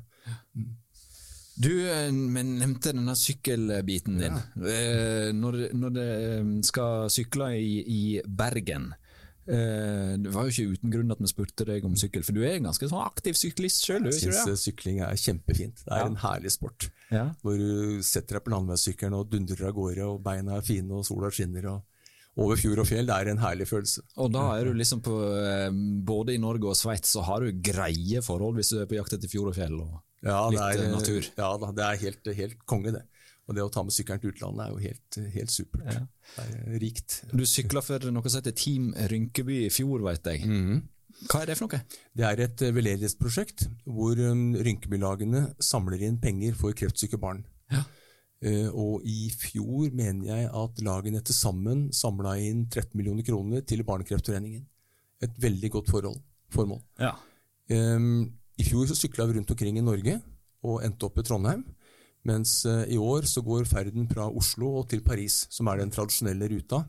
Du 1.55 1.71
eh, 1.87 2.09
nevnte 2.11 2.91
denne 2.91 3.15
sykkelbiten 3.15 4.19
din. 4.19 4.35
Ja. 4.35 5.31
Når, 5.37 5.59
når 5.77 5.93
det 5.95 6.09
eh, 6.25 6.49
skal 6.67 7.07
sykle 7.13 7.53
i, 7.55 7.75
i 7.79 8.01
Bergen 8.27 8.89
eh, 8.91 9.04
Det 9.45 10.31
var 10.33 10.47
jo 10.47 10.53
ikke 10.53 10.73
uten 10.77 10.91
grunn 10.93 11.11
at 11.13 11.19
vi 11.21 11.29
spurte 11.29 11.65
deg 11.67 11.85
om 11.85 11.95
sykkel, 11.99 12.23
for 12.25 12.33
du 12.33 12.41
er 12.43 12.55
en 12.57 12.67
ganske 12.69 12.87
sånn 12.89 13.03
aktiv 13.05 13.37
syklist 13.37 13.83
sjøl. 13.85 14.07
Jeg 14.09 14.31
syns 14.33 14.63
sykling 14.65 15.01
er 15.05 15.15
kjempefint. 15.21 15.83
Det 15.85 15.91
er 15.93 15.99
Ja. 16.03 16.05
en 16.09 16.15
herlig 16.17 16.51
sport. 16.51 16.89
Ja. 17.11 17.27
Hvor 17.43 17.57
du 17.57 18.01
setter 18.01 18.39
deg 18.39 18.43
på 18.45 18.53
landeveissykkelen 18.55 19.13
og 19.13 19.29
dundrer 19.29 19.67
av 19.69 19.73
gårde, 19.77 20.05
og 20.09 20.23
beina 20.23 20.57
er 20.57 20.61
fine, 20.65 20.91
og 20.91 21.05
sola 21.05 21.29
skinner. 21.29 21.65
og 21.75 21.83
Over 22.37 22.57
fjord 22.59 22.79
og 22.79 22.87
fjell. 22.89 23.05
Det 23.07 23.15
er 23.15 23.29
en 23.31 23.37
herlig 23.39 23.65
følelse. 23.69 24.01
Og 24.17 24.31
da 24.33 24.59
er 24.59 24.65
du 24.65 24.73
liksom 24.73 24.99
på 25.01 25.13
eh, 25.39 25.69
Både 26.03 26.33
i 26.33 26.37
Norge 26.37 26.67
og 26.67 26.75
Sveits 26.75 27.13
så 27.15 27.23
har 27.23 27.39
du 27.39 27.51
greie 27.63 28.19
forhold 28.21 28.55
hvis 28.57 28.73
du 28.73 28.81
er 28.81 28.85
på 28.87 28.97
jakt 28.97 29.13
etter 29.13 29.29
fjord 29.31 29.53
og 29.53 29.55
fjell. 29.55 29.79
Og 29.79 30.01
Ja, 30.21 30.49
litt 30.49 30.59
er, 30.59 30.83
eh, 30.83 30.91
natur. 30.91 31.29
Ja, 31.37 31.55
da, 31.57 31.71
det 31.71 31.85
er 31.85 31.95
helt, 32.03 32.35
helt 32.35 32.57
konge, 32.67 32.91
det. 32.91 33.03
Og 33.45 33.53
det 33.57 33.61
å 33.61 33.69
ta 33.69 33.83
med 33.85 33.93
sykkelen 33.93 34.21
til 34.23 34.31
utlandet 34.33 34.63
er 34.65 34.71
jo 34.73 34.81
helt, 34.81 35.17
helt 35.35 35.53
supert. 35.53 35.85
Ja. 35.93 36.01
Det 36.35 36.45
er 36.45 36.79
rikt. 36.81 37.19
Du 37.29 37.43
sykla 37.45 37.83
for 37.85 38.07
noe 38.09 38.31
som 38.31 38.41
heter 38.41 38.55
Team 38.57 38.89
Rynkeby 39.11 39.65
i 39.67 39.71
fjor, 39.73 40.01
vet 40.07 40.31
jeg. 40.31 40.47
Mhm. 40.49 40.83
Hva 41.29 41.41
er 41.41 41.47
det 41.47 41.55
for 41.55 41.69
noe? 41.69 41.79
Det 42.17 42.25
er 42.27 42.41
et 42.43 42.61
eh, 42.65 42.73
veldedighetsprosjekt 42.75 43.69
hvor 43.87 44.19
um, 44.19 44.49
Rynkebylagene 44.59 45.45
samler 45.63 46.01
inn 46.03 46.17
penger 46.19 46.57
for 46.59 46.75
kreftsyke 46.75 47.19
barn. 47.21 47.45
Ja. 47.71 47.85
Eh, 48.43 48.67
og 48.67 49.05
i 49.07 49.29
fjor 49.31 49.93
mener 49.95 50.27
jeg 50.27 50.49
at 50.51 50.81
lagene 50.83 51.21
til 51.25 51.37
sammen 51.37 51.87
samla 51.95 52.35
inn 52.43 52.65
13 52.67 52.91
millioner 52.99 53.25
kroner 53.25 53.63
til 53.63 53.85
Barnekreftforeningen. 53.87 54.65
Et 55.23 55.39
veldig 55.41 55.71
godt 55.77 55.93
forhold, 55.93 56.19
formål. 56.53 56.83
Ja. 56.99 57.13
Um, 57.71 58.27
I 58.59 58.67
fjor 58.67 58.85
så 58.89 58.97
sykla 58.99 59.25
vi 59.29 59.39
rundt 59.39 59.55
omkring 59.55 59.79
i 59.79 59.85
Norge 59.85 60.19
og 60.65 60.83
endte 60.85 61.07
opp 61.07 61.17
i 61.21 61.25
Trondheim. 61.25 61.63
Mens 62.25 62.63
eh, 62.65 62.85
i 62.95 62.97
år 62.97 63.27
så 63.29 63.43
går 63.45 63.67
ferden 63.69 64.07
fra 64.09 64.27
Oslo 64.29 64.71
og 64.81 64.87
til 64.89 65.03
Paris, 65.05 65.43
som 65.53 65.69
er 65.69 65.83
den 65.83 65.93
tradisjonelle 65.93 66.49
ruta. 66.55 66.81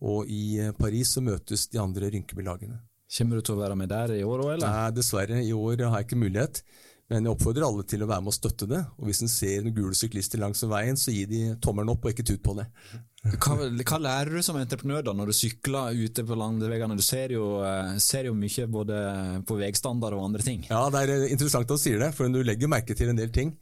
Og 0.00 0.30
i 0.32 0.60
eh, 0.60 0.76
Paris 0.76 1.16
så 1.16 1.24
møtes 1.24 1.68
de 1.68 1.80
andre 1.82 2.12
Rynkebylagene. 2.14 2.80
Kommer 3.10 3.40
du 3.40 3.44
til 3.44 3.58
å 3.58 3.60
være 3.60 3.76
med 3.76 3.90
der 3.90 4.14
i 4.20 4.22
år 4.24 4.44
òg, 4.44 4.54
eller? 4.54 4.70
Nei, 4.70 4.94
dessverre, 4.94 5.42
i 5.42 5.52
år 5.52 5.82
har 5.88 6.00
jeg 6.00 6.08
ikke 6.08 6.22
mulighet. 6.22 6.62
Men 7.10 7.26
jeg 7.26 7.34
oppfordrer 7.34 7.66
alle 7.66 7.82
til 7.90 8.04
å 8.04 8.06
være 8.06 8.22
med 8.22 8.30
og 8.30 8.36
støtte 8.36 8.68
det. 8.70 8.80
Og 9.00 9.08
hvis 9.08 9.20
en 9.24 9.30
ser 9.32 9.64
noen 9.64 9.74
gule 9.74 9.96
syklister 9.98 10.38
langs 10.38 10.62
veien, 10.70 10.98
så 10.98 11.10
gi 11.10 11.24
de 11.26 11.40
tommelen 11.62 11.90
opp 11.90 12.06
og 12.06 12.12
ikke 12.14 12.26
tut 12.28 12.42
på 12.44 12.54
det. 12.60 12.68
Hva, 13.20 13.52
hva 13.84 13.98
lærer 14.00 14.38
du 14.38 14.40
som 14.40 14.56
entreprenør 14.56 15.02
da, 15.04 15.12
når 15.12 15.28
du 15.28 15.34
sykler 15.36 15.98
ute 15.98 16.22
på 16.24 16.38
landeveiene? 16.40 16.94
Du 16.96 17.02
ser 17.04 17.34
jo, 17.34 17.58
eh, 17.66 17.98
ser 18.00 18.30
jo 18.30 18.32
mye 18.32 18.64
både 18.72 19.00
på 19.44 19.58
veistandard 19.58 20.16
og 20.16 20.22
andre 20.30 20.46
ting. 20.46 20.62
Ja, 20.70 20.86
det 20.94 21.02
er 21.02 21.26
interessant 21.26 21.66
at 21.66 21.74
du 21.74 21.82
sier 21.82 22.00
det, 22.00 22.14
for 22.16 22.32
du 22.32 22.40
legger 22.46 22.70
merke 22.72 22.96
til 22.96 23.12
en 23.12 23.20
del 23.20 23.28
ting. 23.34 23.52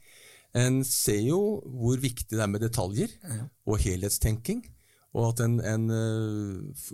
En 0.57 0.79
ser 0.83 1.19
jo 1.27 1.39
hvor 1.65 1.97
viktig 2.01 2.31
det 2.37 2.41
er 2.41 2.47
med 2.49 2.61
detaljer 2.65 3.11
og 3.69 3.77
helhetstenking. 3.83 4.63
Og 5.13 5.31
at 5.31 5.39
en, 5.41 5.55
en 5.65 5.89
eh, 5.89 6.91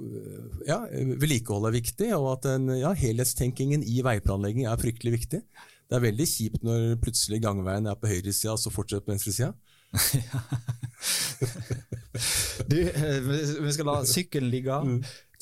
ja, 0.67 0.77
vedlikehold 1.19 1.65
er 1.67 1.75
viktig, 1.75 2.09
og 2.15 2.29
at 2.37 2.45
en, 2.55 2.69
ja, 2.79 2.93
helhetstenkingen 2.95 3.83
i 3.83 4.01
veiplanlegging 4.05 4.65
er 4.71 4.79
fryktelig 4.79 5.11
viktig. 5.17 5.41
Det 5.85 5.97
er 5.97 6.03
veldig 6.07 6.25
kjipt 6.27 6.63
når 6.65 6.95
plutselig 7.03 7.41
gangveien 7.43 7.85
er 7.91 7.95
på 7.99 8.07
høyresida, 8.09 8.53
og 8.55 8.59
så 8.63 8.71
fortsetter 8.73 9.03
på 9.05 9.11
venstresida. 9.13 9.51
Du, 12.67 12.77
eh, 12.79 13.19
vi- 13.21 13.59
vi 13.65 13.71
skal 13.75 13.85
la 13.89 13.95
sykkelen 14.07 14.49
ligge. 14.51 14.77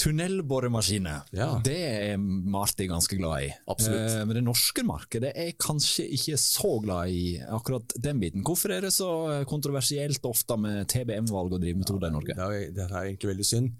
Tunnelboremaskiner, 0.03 1.21
Ja. 1.31 1.61
det 1.63 1.77
er 1.79 2.17
Marti 2.17 2.87
ganske 2.89 3.15
glad 3.15 3.45
i. 3.45 3.51
Absolutt. 3.71 4.11
Eh, 4.11 4.25
Men 4.25 4.35
det 4.35 4.43
norske 4.43 4.83
markedet 4.83 5.31
er 5.35 5.53
kanskje 5.55 6.05
ikke 6.11 6.35
så 6.37 6.81
glad 6.83 7.07
i 7.09 7.39
akkurat 7.39 7.93
den 8.01 8.19
biten. 8.19 8.43
Hvorfor 8.43 8.73
er 8.75 8.81
det 8.81 8.91
så 8.91 9.45
kontroversielt 9.47 10.23
ofte 10.27 10.57
med 10.59 10.87
TBM-valg 10.91 11.53
og 11.53 11.61
drivmetoder 11.61 12.09
i 12.09 12.11
Norge? 12.11 12.35
Det 12.35 12.43
er, 12.43 12.71
det 12.75 12.83
er 12.89 12.99
egentlig 13.05 13.31
veldig 13.31 13.47
synd. 13.47 13.71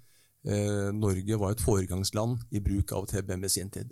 Eh, 0.46 0.92
Norge 0.96 1.40
var 1.40 1.52
et 1.52 1.62
foregangsland 1.64 2.40
i 2.52 2.60
bruk 2.60 2.92
av 2.92 3.06
TBM 3.08 3.44
i 3.44 3.50
sin 3.50 3.70
tid. 3.70 3.92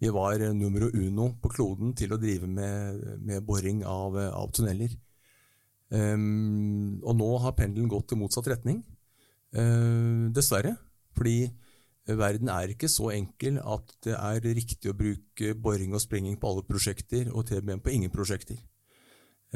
Vi 0.00 0.10
var 0.12 0.38
eh, 0.40 0.52
numero 0.52 0.90
uno 0.92 1.32
på 1.40 1.50
kloden 1.50 1.94
til 1.96 2.12
å 2.12 2.20
drive 2.20 2.46
med, 2.46 3.02
med 3.24 3.44
boring 3.46 3.84
av, 3.84 4.16
eh, 4.18 4.30
av 4.30 4.52
tunneler. 4.52 4.96
Um, 5.88 6.98
og 7.06 7.14
nå 7.14 7.28
har 7.44 7.54
pendelen 7.54 7.86
gått 7.88 8.10
i 8.12 8.18
motsatt 8.18 8.48
retning. 8.50 8.80
Uh, 9.54 10.26
dessverre. 10.34 10.74
Fordi 11.16 11.50
verden 12.06 12.50
er 12.52 12.70
ikke 12.70 12.90
så 12.92 13.10
enkel 13.14 13.58
at 13.58 13.92
det 14.06 14.14
er 14.14 14.48
riktig 14.54 14.92
å 14.92 14.96
bruke 14.98 15.54
boring 15.58 15.96
og 15.96 16.02
sprenging 16.04 16.38
på 16.38 16.52
alle 16.52 16.66
prosjekter 16.66 17.32
og 17.32 17.48
TBM 17.48 17.82
på 17.82 17.94
ingen 17.96 18.12
prosjekter. 18.14 18.60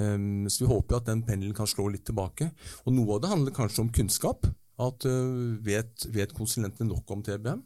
Um, 0.01 0.47
så 0.49 0.65
vi 0.65 0.71
håper 0.71 1.01
at 1.01 1.09
den 1.11 1.23
pendelen 1.27 1.55
kan 1.55 1.69
slå 1.69 1.89
litt 1.93 2.07
tilbake. 2.09 2.51
Og 2.87 2.95
noe 2.95 3.17
av 3.17 3.23
det 3.23 3.33
handler 3.33 3.55
kanskje 3.55 3.85
om 3.85 3.93
kunnskap. 3.95 4.49
At 4.81 5.05
uh, 5.05 5.59
vet, 5.61 6.07
vet 6.15 6.33
konsulentene 6.37 6.89
nok 6.89 7.11
om 7.13 7.23
TBM? 7.27 7.61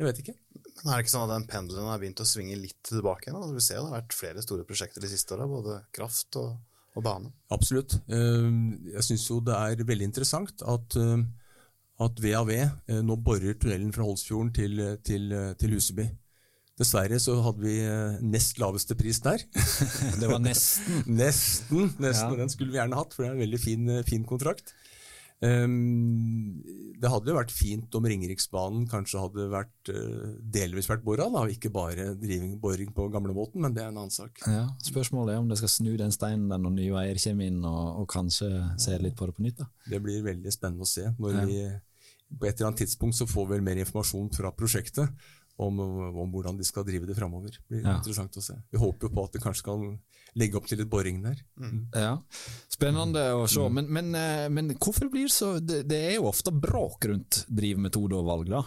Jeg 0.00 0.06
vet 0.06 0.20
ikke. 0.22 0.34
Men 0.80 0.92
er 0.92 0.96
det 0.96 1.04
ikke 1.04 1.12
sånn 1.12 1.26
at 1.26 1.34
den 1.34 1.46
pendelen 1.50 1.88
har 1.90 2.00
begynt 2.00 2.22
å 2.22 2.28
svinge 2.28 2.56
litt 2.56 2.78
tilbake 2.88 3.28
igjen? 3.28 3.36
da? 3.36 3.50
Du 3.52 3.60
ser 3.60 3.80
jo 3.80 3.84
det 3.84 3.90
har 3.90 3.98
vært 3.98 4.16
flere 4.16 4.44
store 4.44 4.64
prosjekter 4.68 5.04
de 5.04 5.10
siste 5.10 5.34
åra, 5.36 5.48
både 5.50 5.76
kraft 5.96 6.38
og, 6.40 6.54
og 6.96 7.04
bane. 7.04 7.32
Absolutt. 7.52 7.98
Um, 8.08 8.78
jeg 8.94 9.04
syns 9.10 9.26
jo 9.28 9.42
det 9.44 9.58
er 9.58 9.84
veldig 9.90 10.08
interessant 10.08 10.64
at, 10.64 10.96
um, 10.96 11.26
at 12.00 12.20
VAV 12.24 12.50
uh, 12.56 13.00
nå 13.04 13.16
borer 13.20 13.54
tunnelen 13.60 13.92
fra 13.92 14.06
Holsfjorden 14.08 14.52
til, 14.56 14.80
til, 15.04 15.30
uh, 15.32 15.52
til 15.60 15.76
Huseby. 15.76 16.08
Dessverre 16.80 17.18
så 17.20 17.34
hadde 17.44 17.60
vi 17.60 17.74
nest 18.24 18.56
laveste 18.56 18.94
pris 18.96 19.18
der. 19.20 19.42
Det 20.20 20.28
var 20.30 20.38
nesten. 20.40 21.02
Nesten. 21.20 21.90
nesten, 22.00 22.30
Ja. 22.32 22.38
Den 22.40 22.48
skulle 22.48 22.72
vi 22.72 22.78
gjerne 22.80 22.96
hatt, 22.96 23.12
for 23.12 23.22
det 23.26 23.28
er 23.28 23.34
en 23.36 23.42
veldig 23.44 23.60
fin, 23.60 23.88
eh, 23.92 24.04
fin 24.08 24.24
kontrakt. 24.24 24.72
Um, 25.44 26.62
det 27.00 27.08
hadde 27.08 27.30
jo 27.30 27.36
vært 27.36 27.52
fint 27.52 27.94
om 27.96 28.04
Ringeriksbanen 28.08 28.86
kanskje 28.90 29.20
hadde 29.22 29.46
vært 29.52 29.90
delvis 30.56 30.88
vært 30.90 31.04
bora, 31.04 31.28
da, 31.32 31.44
ikke 31.52 31.70
bare 31.72 32.10
driving, 32.20 32.58
boring 32.60 32.90
på 32.96 33.06
gamlemåten, 33.12 33.60
men 33.64 33.76
det 33.76 33.84
er 33.84 33.88
en 33.92 34.00
annen 34.02 34.12
sak. 34.12 34.40
Ja, 34.48 34.66
spørsmålet 34.84 35.34
er 35.36 35.40
om 35.40 35.48
det 35.52 35.56
skal 35.60 35.72
snu 35.72 35.92
den 36.00 36.12
steinen 36.16 36.48
der 36.52 36.60
når 36.60 36.74
nye 36.76 36.92
veier 36.96 37.20
kommer 37.24 37.48
inn 37.52 37.60
og, 37.64 37.84
og 38.02 38.08
kanskje 38.12 38.50
ser 38.80 39.00
litt 39.04 39.16
på 39.20 39.28
det 39.30 39.36
på 39.36 39.44
nytt. 39.46 39.60
da. 39.62 39.68
Det 39.94 40.00
blir 40.04 40.24
veldig 40.26 40.52
spennende 40.56 40.84
å 40.88 40.92
se. 40.92 41.06
når 41.20 41.38
Ja. 41.40 41.46
vi 41.48 41.60
På 42.38 42.46
et 42.46 42.54
eller 42.60 42.70
annet 42.70 42.84
tidspunkt 42.84 43.16
så 43.18 43.26
får 43.26 43.46
vi 43.48 43.54
vel 43.56 43.64
mer 43.66 43.80
informasjon 43.82 44.30
fra 44.36 44.52
prosjektet 44.54 45.10
om, 45.60 45.80
om 45.80 46.30
hvordan 46.32 46.56
de 46.56 46.64
skal 46.64 46.84
drive 46.86 47.06
det 47.08 47.16
framover. 47.18 47.50
Det 47.68 47.80
blir 47.80 47.84
Ja. 47.84 47.96
interessant 47.98 48.36
å 48.38 48.42
se. 48.44 48.54
Vi 48.70 48.78
håper 48.78 49.08
jo 49.08 49.14
på 49.14 49.24
at 49.24 49.32
det 49.32 49.42
kanskje 49.42 49.64
kan 49.66 49.98
legge 50.38 50.56
opp 50.56 50.66
til 50.70 50.78
litt 50.78 50.88
boring 50.90 51.22
der. 51.24 51.40
Ja, 51.94 52.18
Spennende 52.70 53.24
å 53.34 53.48
se. 53.50 53.66
Men, 53.68 53.90
men, 53.92 54.14
eh, 54.14 54.48
men 54.48 54.70
hvorfor 54.78 55.10
blir 55.10 55.26
det 55.26 55.34
så 55.34 55.58
det, 55.60 55.82
det 55.90 55.98
er 56.12 56.14
jo 56.20 56.28
ofte 56.30 56.52
bråk 56.54 57.04
rundt 57.10 57.44
drivmetode 57.50 58.14
og 58.16 58.26
valg, 58.30 58.48
da. 58.48 58.62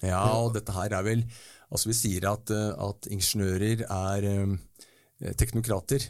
Ja, 0.00 0.22
og 0.40 0.54
dette 0.56 0.72
her 0.72 0.94
er 0.96 1.04
vel 1.04 1.24
Altså, 1.70 1.86
vi 1.86 1.94
sier 1.94 2.24
at, 2.26 2.50
eh, 2.50 2.72
at 2.82 3.06
ingeniører 3.14 3.84
er 3.86 4.24
eh, 4.26 5.34
teknokrater. 5.38 6.02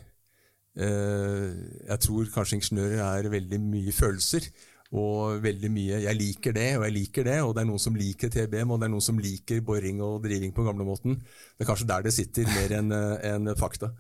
Eh, 0.81 1.51
jeg 1.85 2.01
tror 2.01 2.31
kanskje 2.33 2.57
ingeniører 2.57 3.03
er 3.05 3.29
veldig 3.29 3.59
mye 3.61 3.93
følelser. 3.93 4.47
Og 4.91 5.43
veldig 5.43 5.71
mye 5.71 6.01
'jeg 6.03 6.17
liker 6.17 6.53
det', 6.53 6.77
og 6.77 6.85
'jeg 6.85 6.93
liker 6.93 7.25
det', 7.25 7.43
og 7.45 7.55
det 7.55 7.63
er 7.63 7.67
noen 7.67 7.79
som 7.79 7.95
liker 7.95 8.29
TBM, 8.29 8.71
og 8.71 8.81
det 8.81 8.87
er 8.87 8.91
noen 8.91 9.01
som 9.01 9.19
liker 9.19 9.61
boring 9.61 10.03
og 10.03 10.23
driving 10.25 10.53
på 10.53 10.65
gamlemåten. 10.67 11.15
Det 11.15 11.63
er 11.63 11.71
kanskje 11.71 11.87
der 11.87 12.03
det 12.03 12.13
sitter, 12.13 12.43
mer 12.43 12.79
enn 12.79 12.93
en 12.93 13.47
enn 13.47 13.57
fakta. 13.57 13.95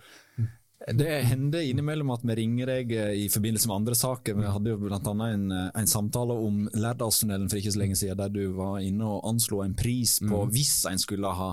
Det 0.88 1.08
hender 1.28 1.60
innimellom 1.60 2.08
at 2.14 2.22
vi 2.24 2.34
ringer 2.38 2.70
deg 2.70 2.92
eh, 2.96 3.10
i 3.20 3.26
forbindelse 3.28 3.68
med 3.68 3.82
andre 3.82 3.96
saker. 3.98 4.38
Vi 4.38 4.48
hadde 4.48 4.72
jo 4.72 4.88
annet 4.88 5.10
en, 5.26 5.42
eh, 5.52 5.66
en 5.76 5.90
samtale 5.90 6.32
om 6.32 6.62
Lærdalstunnelen 6.72 7.50
for 7.52 7.60
ikke 7.60 7.74
så 7.74 7.82
lenge 7.82 7.98
siden, 8.00 8.16
der 8.16 8.32
du 8.32 8.54
var 8.56 8.78
inne 8.80 9.04
og 9.04 9.26
anslo 9.28 9.60
en 9.64 9.76
pris 9.76 10.18
på 10.24 10.40
Mm. 10.40 10.54
hvis 10.54 10.86
en 10.88 10.98
skulle 10.98 11.28
ha, 11.36 11.50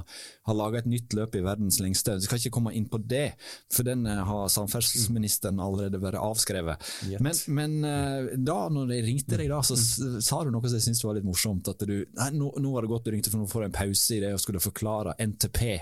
ha 0.47 0.53
laga 0.55 0.79
et 0.79 0.87
nytt 0.87 1.13
løp 1.13 1.35
i 1.35 1.43
verdens 1.43 1.81
lengste. 1.83 2.15
Vi 2.15 2.29
skal 2.29 2.39
ikke 2.39 2.55
komme 2.55 2.73
inn 2.73 2.87
på 2.87 3.01
det, 3.03 3.33
for 3.69 3.83
den 3.83 4.07
eh, 4.07 4.23
har 4.23 4.47
samferdselsministeren 4.47 5.59
allerede 5.59 5.99
vært 5.99 6.21
avskrevet. 6.23 6.79
Yet. 7.11 7.19
Men, 7.19 7.43
men 7.51 8.43
da 8.47 8.59
når 8.71 8.95
jeg 8.95 9.07
ringte 9.09 9.37
deg, 9.37 9.49
da, 9.51 9.59
så 9.59 9.75
sa 9.75 10.43
du 10.43 10.51
noe 10.55 10.63
som 10.63 10.79
jeg 10.79 10.87
syntes 10.87 11.03
var 11.03 11.19
litt 11.19 11.27
morsomt. 11.27 11.67
At 11.67 11.83
du 11.83 11.97
nei, 12.15 12.31
nå, 12.31 12.53
nå 12.55 12.71
var 12.71 12.85
det 12.87 12.95
godt 12.95 13.09
du 13.09 13.11
ringte, 13.11 13.33
for 13.33 13.43
nå 13.43 13.51
får 13.51 13.67
jeg 13.67 13.73
en 13.73 13.81
pause 13.81 14.15
i 14.15 14.21
det 14.23 14.31
og 14.37 14.39
skulle 14.39 14.63
forklare 14.63 15.19
NTP. 15.19 15.81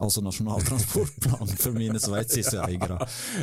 Altså 0.00 0.22
Nasjonal 0.24 0.62
transportplan 0.64 1.50
for 1.60 1.74
mine 1.76 1.98
sveitsiske 2.00 2.56
eiere. 2.64 2.96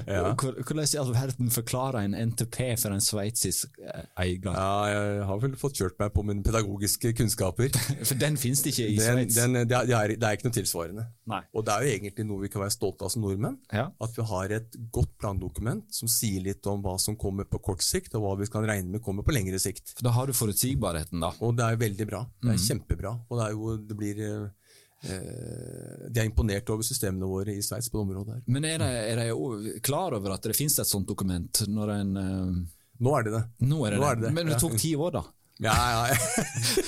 Ja. 0.09 0.31
Hvordan 0.33 0.79
i 0.81 0.97
all 0.97 1.11
verden 1.13 1.51
forklarer 1.53 1.99
en 2.07 2.15
NTP 2.31 2.57
for 2.81 2.95
en 2.95 3.03
sveitsisk 3.05 3.77
eh, 3.83 4.07
eier? 4.23 4.47
Ja, 4.49 4.71
jeg 4.89 5.27
har 5.29 5.43
vel 5.43 5.53
fått 5.61 5.77
kjørt 5.77 5.99
meg 6.01 6.09
på 6.15 6.23
mine 6.25 6.41
pedagogiske 6.45 7.11
kunnskaper. 7.19 7.69
For 8.09 8.17
den 8.17 8.39
finnes 8.41 8.63
det 8.65 8.73
ikke 8.73 8.87
i 8.89 8.97
Sveits. 8.97 9.37
det, 9.37 9.69
det 9.69 10.25
er 10.25 10.37
ikke 10.39 10.49
noe 10.49 10.57
tilsvarende. 10.57 11.05
Nei. 11.29 11.43
Og 11.53 11.67
det 11.67 11.75
er 11.75 11.85
jo 11.85 11.93
egentlig 11.99 12.25
noe 12.31 12.41
vi 12.41 12.49
kan 12.49 12.63
være 12.65 12.73
stolte 12.73 13.05
av 13.05 13.13
som 13.13 13.21
nordmenn. 13.27 13.59
Ja. 13.69 13.85
At 14.01 14.17
vi 14.17 14.25
har 14.33 14.55
et 14.57 14.79
godt 14.95 15.13
plandokument 15.21 15.85
som 15.93 16.09
sier 16.09 16.41
litt 16.49 16.65
om 16.71 16.81
hva 16.81 16.97
som 17.01 17.13
kommer 17.19 17.45
på 17.45 17.61
kort 17.69 17.85
sikt, 17.85 18.17
og 18.17 18.25
hva 18.25 18.33
vi 18.41 18.49
kan 18.49 18.65
regne 18.65 18.89
med 18.97 19.05
kommer 19.05 19.21
på 19.27 19.37
lengre 19.37 19.61
sikt. 19.61 19.93
For 19.99 20.09
da 20.09 20.15
har 20.17 20.25
du 20.25 20.33
forutsigbarheten, 20.33 21.21
da. 21.21 21.29
Og 21.45 21.53
det 21.61 21.67
er 21.69 21.77
veldig 21.85 22.09
bra. 22.09 22.25
Det 22.41 22.49
Mm. 22.49 22.55
er 22.57 22.63
kjempebra. 22.65 23.11
Og 23.29 23.37
det 23.37 23.51
jo, 23.53 23.77
det 23.85 23.95
blir 23.99 24.19
eh, 24.25 24.47
De 25.01 26.19
er 26.19 26.25
imponert 26.27 26.69
over 26.73 26.83
systemene 26.83 27.27
våre 27.29 27.53
i 27.55 27.61
Sveits 27.63 27.87
på 27.91 27.99
det 28.01 28.07
området 28.07 28.33
her. 28.35 28.41
Men 28.51 28.65
er 28.67 28.81
de, 28.81 28.89
er 29.13 29.21
de 29.21 29.79
klar 29.85 30.15
over 30.17 30.35
at 30.35 30.43
det 30.43 30.57
finnes 30.57 30.75
et 30.81 30.89
sånt 30.89 31.07
dokument? 31.07 31.61
Når 31.71 31.93
en, 31.95 32.11
eh, 32.19 32.51
Nå 32.99 33.13
er 33.15 33.23
det 33.23 33.31
det. 33.37 33.43
nå 33.63 33.85
er 33.87 33.95
det 33.95 33.99
Nå 34.01 34.09
er 34.09 34.15
det 34.19 34.25
det, 34.27 34.33
Men 34.35 34.51
det 34.51 34.59
tok 34.59 34.75
ti 34.79 34.91
år, 34.99 35.13
da. 35.15 35.23
Ja, 35.59 35.73
ja, 35.75 36.15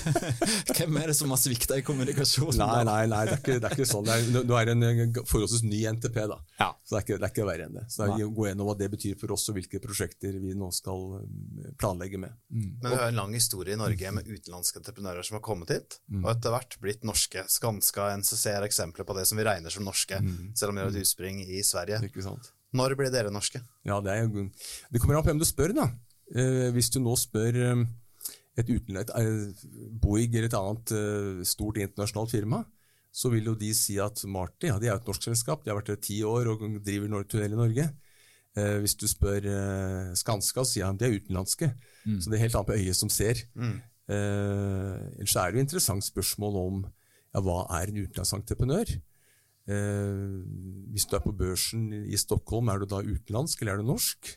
Hvem 0.78 0.98
er 1.02 1.10
det 1.12 1.16
som 1.18 1.32
har 1.34 1.40
svikta 1.42 1.76
i 1.76 1.84
kommunikasjonen? 1.84 2.62
Nei, 2.62 2.84
nei, 2.88 3.02
nei 3.12 3.20
det, 3.28 3.34
er 3.34 3.42
ikke, 3.42 3.56
det 3.60 3.68
er 3.68 3.74
ikke 3.76 3.88
sånn. 3.90 4.06
Det 4.08 4.14
er, 4.16 4.46
nå 4.48 4.56
er 4.56 4.70
det 4.70 4.76
en 4.76 5.18
forholdsvis 5.28 5.66
ny 5.68 5.82
NTP, 5.98 6.20
da. 6.32 6.38
Ja. 6.56 6.70
Så 6.80 6.96
det 6.96 7.02
er 7.02 7.06
ikke, 7.06 7.18
det 7.18 7.28
er 7.28 7.34
ikke 7.34 7.48
verre 7.50 7.66
enn 7.68 7.76
det. 7.76 7.84
Så 7.92 8.06
det 8.06 8.16
er, 8.16 8.30
Gå 8.38 8.46
gjennom 8.48 8.70
hva 8.70 8.76
det 8.80 8.88
betyr 8.94 9.18
for 9.20 9.36
oss, 9.36 9.50
og 9.52 9.58
hvilke 9.60 9.82
prosjekter 9.84 10.38
vi 10.40 10.56
nå 10.56 10.70
skal 10.76 11.04
eh, 11.20 11.74
planlegge 11.82 12.22
med. 12.22 12.38
Men 12.54 12.88
vi 12.88 12.94
har 12.96 13.12
en 13.12 13.20
lang 13.20 13.36
historie 13.36 13.76
i 13.76 13.82
Norge 13.82 14.14
med 14.16 14.30
utenlandske 14.32 14.80
entreprenører 14.80 15.28
som 15.28 15.36
har 15.42 15.44
kommet 15.50 15.76
hit, 15.76 16.00
og 16.22 16.30
etter 16.32 16.56
hvert 16.56 16.78
blitt 16.86 17.04
norske. 17.08 17.44
Skanska 17.52 18.08
NCC 18.22 18.46
er 18.54 18.68
eksempler 18.70 19.08
på 19.08 19.18
det 19.20 19.28
som 19.28 19.42
vi 19.42 19.48
regner 19.50 19.74
som 19.74 19.84
norske, 19.84 20.22
selv 20.56 20.72
om 20.72 20.80
vi 20.80 20.86
har 20.86 20.94
et 20.96 21.04
utspring 21.04 21.44
i 21.44 21.60
Sverige. 21.68 22.00
Ikke 22.08 22.24
sant? 22.24 22.54
Når 22.72 22.96
blir 22.96 23.12
dere 23.12 23.36
norske? 23.36 23.60
Ja, 23.84 24.00
det, 24.00 24.16
er, 24.16 24.32
det 24.88 25.04
kommer 25.04 25.20
an 25.20 25.26
på 25.26 25.34
hvem 25.34 25.44
du 25.44 25.48
spør, 25.50 25.76
da. 25.76 25.90
Eh, 26.32 26.70
hvis 26.72 26.88
du 26.94 27.02
nå 27.04 27.18
spør 27.20 27.58
eh, 27.60 27.82
et 28.60 28.68
utenlandsk 28.68 29.14
eh, 29.16 29.66
Boeing 30.04 30.34
eller 30.36 30.50
et 30.50 30.58
annet 30.58 30.94
eh, 30.98 31.42
stort 31.48 31.80
internasjonalt 31.80 32.34
firma, 32.34 32.64
så 33.12 33.32
vil 33.32 33.50
jo 33.52 33.56
de 33.60 33.72
si 33.76 33.98
at 34.00 34.24
Marty 34.28 34.70
ja, 34.70 34.78
de 34.80 34.88
er 34.88 34.96
et 34.96 35.08
norsk 35.08 35.28
selskap, 35.30 35.64
de 35.64 35.72
har 35.72 35.80
vært 35.80 35.92
her 35.94 36.00
ti 36.04 36.22
år 36.24 36.48
og 36.52 36.64
driver 36.84 37.24
tunnel 37.28 37.56
i 37.56 37.60
Norge. 37.60 37.88
Eh, 38.60 38.78
hvis 38.84 38.98
du 39.00 39.06
spør 39.08 39.48
eh, 39.48 40.12
Skanska, 40.20 40.64
så 40.64 40.74
sier 40.74 40.90
han 40.90 41.00
de 41.00 41.08
er 41.08 41.16
utenlandske. 41.20 41.72
Så 42.20 42.32
det 42.32 42.38
er 42.38 42.46
helt 42.46 42.58
annet 42.60 42.72
på 42.72 42.80
øyet 42.80 43.00
som 43.00 43.12
ser. 43.12 43.40
Eh, 44.12 44.98
ellers 45.22 45.36
er 45.40 45.52
det 45.52 45.60
jo 45.60 45.66
interessant 45.68 46.04
spørsmål 46.04 46.60
om 46.60 46.82
ja, 46.84 47.40
hva 47.40 47.62
er 47.80 47.92
en 47.92 48.02
utenlandsentreprenør? 48.04 48.96
Eh, 49.72 50.40
hvis 50.92 51.06
du 51.08 51.16
er 51.16 51.24
på 51.24 51.36
børsen 51.38 51.92
i 52.04 52.18
Stockholm, 52.20 52.68
er 52.72 52.82
du 52.82 52.90
da 52.92 53.00
utenlandsk, 53.04 53.62
eller 53.62 53.78
er 53.78 53.84
du 53.84 53.92
norsk? 53.92 54.34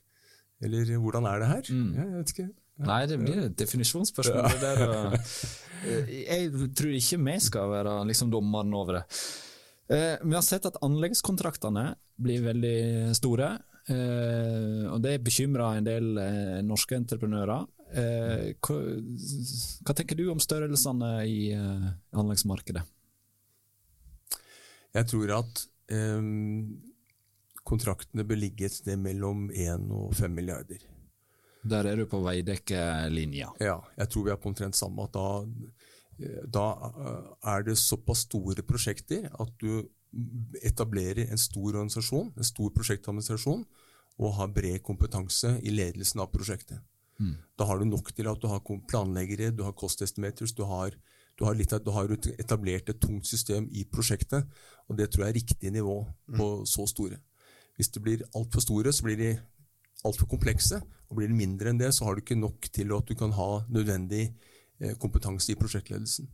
Eller 0.63 0.95
hvordan 1.03 1.27
er 1.27 1.43
det 1.43 1.49
her? 1.51 1.73
Ja, 1.97 2.07
jeg 2.07 2.21
vet 2.21 2.35
ikke. 2.35 2.49
Nei, 2.83 3.05
det 3.07 3.19
blir 3.21 3.45
et 3.45 3.59
definisjonsspørsmål. 3.59 4.49
Ja. 4.51 4.63
der, 4.63 5.13
eh, 5.85 6.15
jeg 6.25 6.71
tror 6.75 6.95
ikke 6.97 7.21
vi 7.23 7.37
skal 7.43 7.71
være 7.71 7.99
liksom 8.09 8.33
dommeren 8.33 8.75
over 8.75 8.99
det. 8.99 9.05
Eh, 9.95 10.17
vi 10.25 10.35
har 10.35 10.43
sett 10.43 10.67
at 10.67 10.81
anleggskontraktene 10.83 11.93
blir 12.17 12.43
veldig 12.43 13.15
store. 13.15 13.59
eh, 13.87 14.89
og 14.89 15.03
det 15.03 15.23
bekymrer 15.23 15.79
en 15.79 15.85
del 15.85 16.19
norske 16.65 16.97
entreprenører. 16.97 17.67
Hva, 17.95 18.77
hva 19.85 19.95
tenker 19.95 20.17
du 20.19 20.31
om 20.33 20.41
størrelsene 20.43 21.11
i 21.31 21.53
anleggsmarkedet? 21.55 22.83
Jeg 24.95 25.07
tror 25.11 25.31
at 25.37 25.63
um, 25.91 26.81
kontraktene 27.67 28.25
bør 28.27 28.41
ligge 28.41 28.67
et 28.67 28.75
sted 28.75 28.99
mellom 28.99 29.49
1 29.51 29.89
og 29.95 30.15
5 30.15 30.35
milliarder. 30.35 30.83
Der 31.65 31.89
er 31.89 31.97
du 31.97 32.07
på 32.11 32.21
veidekkelinja. 32.25 33.55
Ja, 33.61 33.79
jeg 33.97 34.11
tror 34.13 34.27
vi 34.27 34.33
er 34.35 34.41
på 34.41 34.51
omtrent 34.53 34.77
samme. 34.77 35.07
at 35.09 35.13
Da, 35.17 35.27
da 36.47 36.65
eh, 36.91 37.31
er 37.55 37.63
det 37.67 37.79
såpass 37.81 38.27
store 38.29 38.63
prosjekter 38.63 39.31
at 39.33 39.55
du 39.61 39.89
etablerer 40.63 41.31
en 41.31 41.41
stor 41.41 41.73
organisasjon, 41.75 42.33
en 42.37 42.47
stor 42.47 42.71
prosjektadministrasjon, 42.71 43.65
og 44.19 44.35
har 44.39 44.53
bred 44.55 44.83
kompetanse 44.87 45.57
i 45.63 45.73
ledelsen 45.75 46.21
av 46.23 46.31
prosjektet. 46.31 46.79
Da 47.59 47.67
har 47.67 47.79
du 47.79 47.87
nok 47.89 48.13
til 48.15 48.29
at 48.31 48.41
du 48.43 48.49
har 48.51 48.63
planleggere, 48.91 49.51
du 49.55 49.63
har 49.65 49.75
cost 49.79 50.03
estimators, 50.03 50.53
du 50.53 50.65
har, 50.67 50.95
du 51.39 51.45
har, 51.45 51.55
litt, 51.55 51.71
du 51.71 51.91
har 51.95 52.11
etablert 52.39 52.89
et 52.91 53.01
tungt 53.01 53.27
system 53.27 53.69
i 53.71 53.85
prosjektet, 53.85 54.47
og 54.89 54.99
det 54.99 55.11
tror 55.11 55.27
jeg 55.27 55.35
er 55.35 55.41
riktig 55.41 55.73
nivå 55.75 56.05
på 56.37 56.49
så 56.67 56.87
store. 56.91 57.21
Hvis 57.77 57.91
det 57.91 58.03
blir 58.03 58.27
altfor 58.35 58.63
store, 58.63 58.93
så 58.93 59.07
blir 59.07 59.19
de 59.19 59.31
altfor 60.05 60.29
komplekse, 60.31 60.81
og 61.09 61.19
blir 61.19 61.31
det 61.31 61.39
mindre 61.39 61.71
enn 61.71 61.81
det, 61.81 61.91
så 61.95 62.07
har 62.07 62.17
du 62.17 62.25
ikke 62.25 62.39
nok 62.39 62.69
til 62.75 62.93
at 62.97 63.09
du 63.09 63.15
kan 63.19 63.35
ha 63.37 63.51
nødvendig 63.73 64.25
eh, 64.81 64.95
kompetanse 65.01 65.53
i 65.53 65.59
prosjektledelsen. 65.59 66.29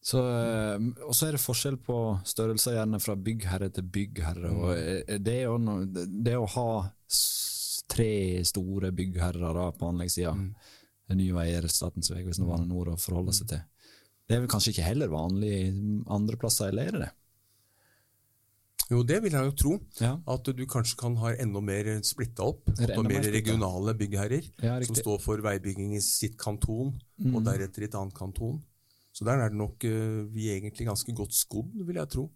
Så, 0.00 0.20
eh, 0.22 0.76
og 1.04 1.12
så 1.16 1.28
er 1.28 1.36
det 1.36 1.42
forskjell 1.42 1.76
på 1.84 1.98
størrelser 2.28 2.78
gjerne 2.78 3.00
fra 3.02 3.16
byggherre 3.20 3.68
til 3.74 3.88
byggherre. 3.92 4.52
og 4.54 4.72
eh, 4.78 5.18
det, 5.20 5.40
å, 5.50 5.58
no- 5.60 5.84
det 5.84 6.36
å 6.38 6.48
ha 6.54 6.68
tre 7.90 8.10
store 8.46 8.92
byggherrer 8.96 9.74
på 9.76 9.90
anleggssida, 9.90 10.34
Nye 11.10 11.34
Veier, 11.34 11.66
Statens 11.66 12.12
vegvesen 12.12 12.44
og 12.46 12.52
Bane 12.52 12.68
NOR 12.70 12.92
å 12.92 13.00
forholde 13.00 13.34
seg 13.34 13.48
til, 13.50 13.62
det 14.30 14.36
er 14.36 14.44
vel 14.44 14.50
kanskje 14.52 14.70
ikke 14.70 14.86
heller 14.86 15.10
vanlig 15.10 15.56
andre 16.06 16.38
plasser, 16.38 16.70
eller 16.70 16.86
er 16.86 16.94
det 16.94 17.00
det? 17.02 17.08
Jo, 18.90 19.02
det 19.06 19.20
vil 19.22 19.36
jeg 19.36 19.46
jo 19.46 19.52
tro. 19.54 19.74
Ja. 20.00 20.16
At 20.26 20.48
du 20.56 20.64
kanskje 20.66 20.96
kan 20.98 21.14
ha 21.22 21.30
enda 21.38 21.60
mer 21.62 21.92
splitta 22.06 22.48
opp. 22.50 22.72
At 22.74 22.90
du 22.90 23.02
mer 23.06 23.22
regionale 23.22 23.94
byggherrer 23.94 24.48
Ja, 24.62 24.80
som. 24.82 24.96
Mm. 24.96 25.00
står 25.02 25.20
for 25.22 25.44
veibygging 25.44 25.94
i 25.94 26.02
sitt 26.02 26.36
kanton, 26.40 26.96
og 27.30 27.44
deretter 27.46 27.82
i 27.82 27.88
et 27.90 27.94
annet 27.94 28.16
kanton. 28.18 28.58
Så 29.12 29.24
der 29.26 29.42
er 29.42 29.50
det 29.50 29.58
nok 29.58 29.84
eh, 29.84 30.26
vi 30.32 30.48
er 30.50 30.58
egentlig 30.58 30.86
ganske 30.86 31.14
godt 31.14 31.34
skodd, 31.34 31.70
vil 31.86 31.96
jeg 31.96 32.08
tro. 32.08 32.30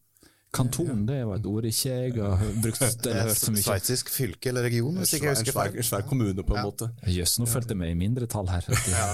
Kanton 0.54 1.04
det 1.08 1.20
var 1.26 1.40
et 1.40 1.46
ord 1.50 1.66
ikke 1.68 1.94
jeg 1.94 2.14
har 2.14 2.42
brukt 2.62 2.82
eller 3.08 3.28
hørt 3.28 3.40
så 3.40 3.52
mye. 3.52 3.64
Sveitsisk 3.64 4.10
fylke 4.12 4.50
eller 4.50 4.66
region, 4.68 4.96
hvis 5.00 5.14
ikke 5.16 5.28
jeg 5.28 5.38
husker 5.38 5.56
svær, 5.56 5.72
feil. 5.74 5.86
svær 5.88 6.06
kommune, 6.08 6.44
på 6.46 6.56
en 6.56 6.66
måte. 6.68 6.88
Jøss, 7.10 7.36
nå 7.40 7.48
fulgte 7.50 7.74
jeg 7.74 7.80
med 7.80 7.92
i 7.92 7.98
mindretall 7.98 8.50
her. 8.52 8.68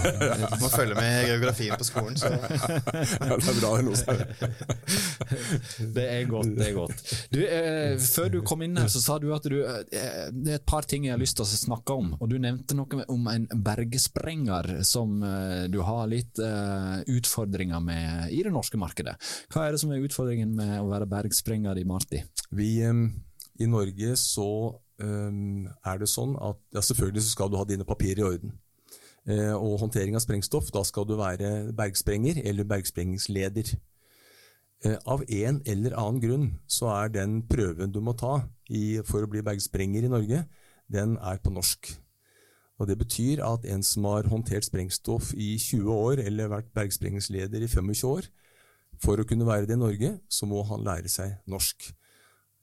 Man 0.62 0.72
følger 0.72 0.98
med 0.98 1.10
i 1.10 1.30
geografien 1.30 1.80
på 1.80 1.88
skolen, 1.88 2.18
så 2.20 2.30
Ja, 2.30 3.36
det 3.36 3.50
er 3.50 3.60
bra 3.60 3.70
det 3.80 3.80
er 3.80 3.86
noe 3.86 3.96
Det 5.94 6.06
godt, 6.30 6.52
det 6.58 6.66
er 6.68 6.76
godt. 6.76 7.04
Du, 7.32 7.40
eh, 7.44 7.96
før 8.04 8.30
du 8.34 8.40
kom 8.46 8.64
inn 8.66 8.76
her, 8.80 8.90
så 8.92 9.02
sa 9.02 9.18
du 9.22 9.30
at 9.34 9.46
du, 9.50 9.58
eh, 9.64 10.28
det 10.34 10.54
er 10.54 10.60
et 10.60 10.68
par 10.68 10.86
ting 10.88 11.06
jeg 11.08 11.14
har 11.14 11.22
lyst 11.22 11.38
til 11.38 11.46
å 11.46 11.50
snakke 11.50 11.96
om. 11.96 12.12
Og 12.20 12.30
du 12.30 12.36
nevnte 12.42 12.76
noe 12.78 13.04
om 13.10 13.28
en 13.32 13.46
bergsprenger 13.50 14.80
som 14.86 15.20
eh, 15.26 15.64
du 15.72 15.80
har 15.86 16.10
litt 16.10 16.40
eh, 16.44 17.00
utfordringer 17.16 17.82
med 17.84 18.34
i 18.34 18.42
det 18.46 18.52
norske 18.54 18.80
markedet. 18.80 19.16
Hva 19.52 19.66
er 19.66 19.74
det 19.74 19.82
som 19.82 19.92
er 19.94 20.04
utfordringen 20.04 20.54
med 20.58 20.76
å 20.80 20.88
være 20.90 21.08
bergsprenger 21.30 21.78
i 21.78 21.86
Marti? 21.86 22.24
Vi, 22.50 22.72
I 22.82 23.70
Norge 23.70 24.16
så 24.18 24.50
er 25.00 26.00
det 26.02 26.10
sånn 26.12 26.34
at 26.36 26.58
ja, 26.74 26.82
selvfølgelig 26.84 27.22
så 27.24 27.30
skal 27.32 27.48
du 27.48 27.56
ha 27.56 27.64
dine 27.64 27.86
papirer 27.88 28.20
i 28.20 28.26
orden. 28.34 28.58
Eh, 29.28 29.52
og 29.52 29.78
håndtering 29.82 30.16
av 30.16 30.24
sprengstoff, 30.24 30.70
da 30.72 30.82
skal 30.86 31.04
du 31.08 31.14
være 31.18 31.70
bergsprenger 31.76 32.40
eller 32.44 32.68
bergsprengingsleder. 32.68 33.74
Eh, 34.84 34.96
av 35.04 35.24
en 35.28 35.60
eller 35.68 35.96
annen 36.00 36.20
grunn 36.22 36.46
så 36.70 36.88
er 36.94 37.12
den 37.12 37.42
prøven 37.48 37.92
du 37.92 38.00
må 38.00 38.16
ta 38.16 38.40
i, 38.70 39.00
for 39.04 39.24
å 39.24 39.30
bli 39.30 39.44
bergsprenger 39.44 40.06
i 40.06 40.12
Norge, 40.12 40.44
den 40.90 41.18
er 41.20 41.42
på 41.42 41.52
norsk. 41.52 41.92
Og 42.80 42.88
Det 42.88 42.96
betyr 42.96 43.42
at 43.44 43.66
en 43.68 43.82
som 43.84 44.06
har 44.08 44.24
håndtert 44.32 44.64
sprengstoff 44.64 45.34
i 45.36 45.58
20 45.58 45.92
år, 45.92 46.22
eller 46.24 46.48
vært 46.48 46.72
bergsprengingsleder 46.72 47.60
i 47.60 47.68
25 47.68 48.08
år, 48.08 48.30
for 49.00 49.20
å 49.20 49.26
kunne 49.28 49.46
være 49.48 49.68
det 49.68 49.76
i 49.78 49.80
Norge, 49.80 50.10
så 50.28 50.48
må 50.48 50.62
han 50.68 50.84
lære 50.84 51.08
seg 51.12 51.38
norsk. 51.50 51.86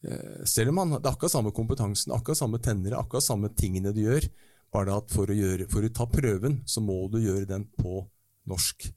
Eh, 0.05 0.43
Selv 0.45 0.73
om 0.73 0.83
han, 0.83 0.97
det 0.99 1.07
er 1.09 1.15
akkurat 1.15 1.33
samme 1.33 1.53
kompetansen, 1.55 2.13
akkurat 2.15 2.39
samme 2.39 2.59
tennere, 2.63 2.99
akkurat 2.99 3.25
samme 3.25 3.49
tingene 3.57 3.93
du 3.95 4.03
gjør, 4.03 4.27
bare 4.73 4.99
at 4.99 5.09
for 5.13 5.31
å, 5.31 5.35
gjøre, 5.37 5.65
for 5.71 5.85
å 5.87 5.89
ta 5.95 6.05
prøven, 6.11 6.61
så 6.69 6.83
må 6.83 6.99
du 7.09 7.17
gjøre 7.23 7.47
den 7.49 7.65
på 7.79 8.03
norsk. 8.47 8.89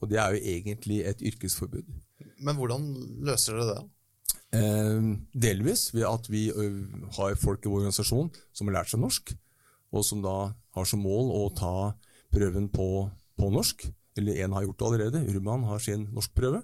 Og 0.00 0.10
det 0.10 0.18
er 0.20 0.34
jo 0.34 0.42
egentlig 0.56 1.00
et 1.08 1.22
yrkesforbud. 1.30 1.86
Men 2.40 2.56
hvordan 2.58 2.88
løser 3.24 3.56
dere 3.56 3.74
det? 3.74 3.80
Eh, 4.58 5.10
delvis 5.46 5.90
ved 5.94 6.08
at 6.08 6.26
vi 6.32 6.48
har 6.50 7.36
folk 7.38 7.64
i 7.64 7.70
vår 7.70 7.84
organisasjon 7.84 8.32
som 8.52 8.66
har 8.68 8.80
lært 8.80 8.90
seg 8.92 9.00
norsk, 9.04 9.32
og 9.94 10.04
som 10.06 10.22
da 10.24 10.36
har 10.76 10.86
som 10.86 11.02
mål 11.02 11.30
å 11.36 11.44
ta 11.54 11.74
prøven 12.34 12.68
på, 12.72 13.08
på 13.38 13.50
norsk. 13.54 13.86
Eller 14.18 14.40
én 14.44 14.54
har 14.54 14.64
gjort 14.66 14.78
det 14.78 14.86
allerede, 14.88 15.24
Urban 15.30 15.66
har 15.68 15.82
sin 15.82 16.08
norskprøve. 16.14 16.62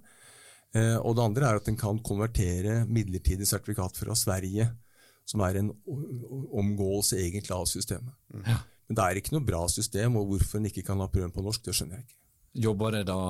Eh, 0.75 0.97
og 0.99 1.17
det 1.17 1.25
andre 1.25 1.49
er 1.49 1.61
at 1.61 1.69
en 1.71 1.79
kan 1.79 2.01
konvertere 2.05 2.81
midlertidig 2.91 3.47
sertifikat 3.49 3.99
fra 4.01 4.17
Sverige, 4.19 4.69
som 5.27 5.43
er 5.43 5.61
en 5.61 5.71
omgåelse 5.87 7.19
egentlig 7.19 7.55
av 7.55 7.67
systemet. 7.71 8.15
Ja. 8.47 8.61
Men 8.87 8.99
det 8.99 9.05
er 9.05 9.21
ikke 9.21 9.35
noe 9.35 9.47
bra 9.47 9.65
system, 9.71 10.19
og 10.21 10.31
hvorfor 10.31 10.61
en 10.61 10.69
ikke 10.71 10.85
kan 10.87 11.01
ha 11.03 11.09
prøven 11.11 11.35
på 11.35 11.43
norsk, 11.43 11.65
det 11.67 11.75
skjønner 11.75 11.99
jeg 11.99 12.07
ikke. 12.07 12.19
Jobber 12.67 12.95
dere 12.95 13.09
da 13.09 13.21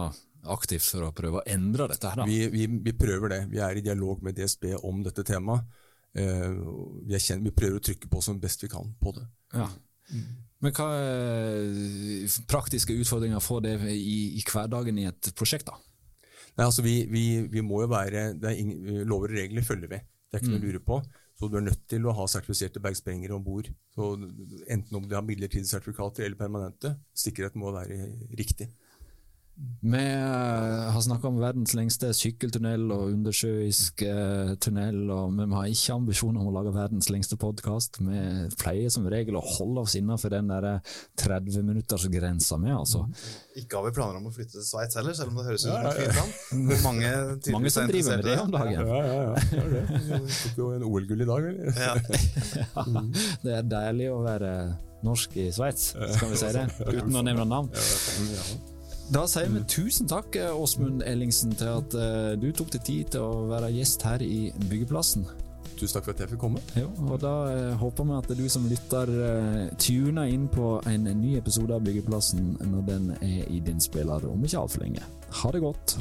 aktivt 0.53 0.87
for 0.87 1.09
å 1.09 1.15
prøve 1.17 1.41
å 1.41 1.47
endre 1.51 1.89
dette? 1.91 2.11
her 2.13 2.21
da? 2.23 2.27
Vi, 2.29 2.39
vi, 2.53 2.67
vi, 2.85 2.95
prøver 2.97 3.33
det. 3.33 3.41
Vi 3.51 3.61
er 3.65 3.79
i 3.79 3.85
dialog 3.85 4.23
med 4.23 4.37
DSB 4.37 4.77
om 4.87 5.01
dette 5.07 5.25
temaet. 5.27 5.67
Uh, 6.17 7.03
vi, 7.05 7.19
kjent, 7.21 7.45
vi, 7.45 7.53
prøver 7.53 7.81
å 7.81 7.85
trykke 7.85 8.09
på 8.09 8.23
som 8.25 8.39
best 8.41 8.63
vi 8.65 8.71
kan 8.73 8.93
på 9.01 9.13
det. 9.17 9.27
Ja. 9.57 9.67
Men 10.65 10.73
hva 10.73 10.87
er 10.97 12.39
praktiske 12.49 12.97
utfordringer 12.97 13.43
får 13.45 13.67
det 13.67 13.75
i, 13.93 14.39
i, 14.39 14.45
hverdagen 14.49 14.99
i 14.99 15.09
et 15.11 15.31
prosjekt? 15.37 15.69
da? 15.69 15.77
Nei, 16.57 16.65
altså 16.65 16.85
vi, 16.85 16.97
vi 17.53 17.61
må 17.61 17.83
jo 17.85 17.91
være, 17.93 18.31
ingen, 18.57 19.03
Lover 19.05 19.35
og 19.35 19.37
regler 19.37 19.67
følger 19.67 19.93
vi. 19.93 20.01
Det 20.01 20.39
er 20.39 20.43
ikke 20.43 20.55
noe 20.55 20.61
å 20.61 20.63
mm. 20.63 20.69
lure 20.71 20.85
på. 20.87 21.01
Så 21.37 21.51
du 21.53 21.59
er 21.59 21.67
nødt 21.67 21.83
til 21.93 22.07
å 22.09 22.15
ha 22.17 22.25
sertifiserte 22.33 22.81
bergsprengere 22.81 23.37
om 23.37 23.45
bord. 23.45 23.69
Enten 24.73 24.97
om 24.97 25.05
de 25.05 25.19
har 25.19 25.25
midlertidige 25.27 25.69
sertifikater 25.69 26.25
eller 26.25 26.41
permanente. 26.41 26.95
Sikkerheten 27.13 27.61
må 27.61 27.75
være 27.75 27.99
riktig. 28.41 28.71
Vi 29.81 29.99
eh, 29.99 30.93
har 30.93 31.01
snakka 31.01 31.29
om 31.31 31.39
verdens 31.41 31.73
lengste 31.77 32.11
sykkeltunnel 32.13 32.91
og 32.93 33.13
undersjøisk 33.15 34.03
eh, 34.05 34.51
tunnel, 34.61 35.11
og 35.15 35.33
vi 35.33 35.47
har 35.55 35.67
ikke 35.71 35.95
ambisjoner 35.95 36.41
om 36.43 36.49
å 36.51 36.53
lage 36.59 36.73
verdens 36.75 37.09
lengste 37.09 37.37
podkast. 37.41 37.97
Vi 38.05 38.19
pleier 38.61 38.91
som 38.93 39.09
regel 39.09 39.37
å 39.41 39.43
holde 39.47 39.81
oss 39.87 39.95
innenfor 39.97 40.29
den 40.35 40.53
30-minuttersgrensa, 40.53 42.59
vi, 42.61 42.69
altså. 42.75 43.07
Ikke 43.57 43.81
har 43.81 43.87
vi 43.89 43.95
planer 43.97 44.21
om 44.21 44.29
å 44.29 44.33
flytte 44.35 44.59
til 44.59 44.67
Sveits 44.69 44.93
heller, 45.01 45.17
selv 45.17 45.33
om 45.33 45.41
det 45.41 45.47
høres 45.49 45.65
ut 45.65 45.73
som 45.73 45.89
et 45.89 45.97
fint 46.03 46.17
land. 46.21 46.33
Mange, 46.85 47.11
Mange 47.57 47.73
som 47.73 47.89
driver 47.89 48.21
med 48.21 48.29
det 48.29 48.37
om 48.45 48.53
dagen. 48.59 48.77
Ja, 48.77 49.01
ja, 49.09 49.17
ja. 49.25 49.33
Det 49.73 50.37
tok 50.43 50.57
jo 50.61 50.69
en 50.77 50.85
OL-gull 50.91 51.25
i 51.25 51.31
dag, 51.33 51.41
eller? 51.55 51.73
Ja. 51.81 51.97
ja. 52.61 52.85
Det 53.41 53.57
er 53.63 53.65
deilig 53.73 54.13
å 54.13 54.21
være 54.27 54.53
norsk 55.07 55.31
i 55.41 55.49
Sveits, 55.55 55.95
skal 55.97 56.29
vi 56.35 56.41
si 56.45 56.49
det, 56.61 56.69
uten 56.91 57.23
å 57.23 57.25
nevne 57.25 57.47
navn. 57.49 57.73
Ja, 57.73 58.76
da 59.13 59.25
sier 59.31 59.51
vi 59.53 59.63
tusen 59.71 60.09
takk, 60.11 60.37
Åsmund 60.51 61.05
Ellingsen, 61.07 61.55
til 61.59 61.71
at 61.71 61.97
uh, 61.99 62.33
du 62.41 62.49
tok 62.55 62.73
deg 62.75 62.87
tid 62.87 63.13
til 63.15 63.27
å 63.27 63.45
være 63.51 63.73
gjest 63.77 64.03
her 64.07 64.25
i 64.25 64.49
Byggeplassen. 64.67 65.27
Tusen 65.77 65.99
takk 65.99 66.09
for 66.09 66.15
at 66.15 66.25
jeg 66.25 66.33
fikk 66.33 66.41
komme. 66.41 66.63
Jo, 66.79 66.89
og 67.07 67.21
Da 67.23 67.35
uh, 67.53 67.77
håper 67.79 68.09
vi 68.09 68.19
at 68.19 68.35
du 68.41 68.45
som 68.53 68.67
lytter 68.71 69.13
tuner 69.83 70.33
inn 70.33 70.49
på 70.53 70.77
en 70.89 71.09
ny 71.21 71.37
episode 71.39 71.77
av 71.77 71.87
Byggeplassen 71.87 72.57
når 72.73 72.91
den 72.91 73.09
er 73.21 73.47
i 73.53 73.63
din 73.65 73.83
spiller 73.83 74.27
om 74.31 74.45
ikke 74.45 74.65
altfor 74.65 74.87
lenge. 74.87 75.07
Ha 75.43 75.55
det 75.55 75.65
godt. 75.65 75.99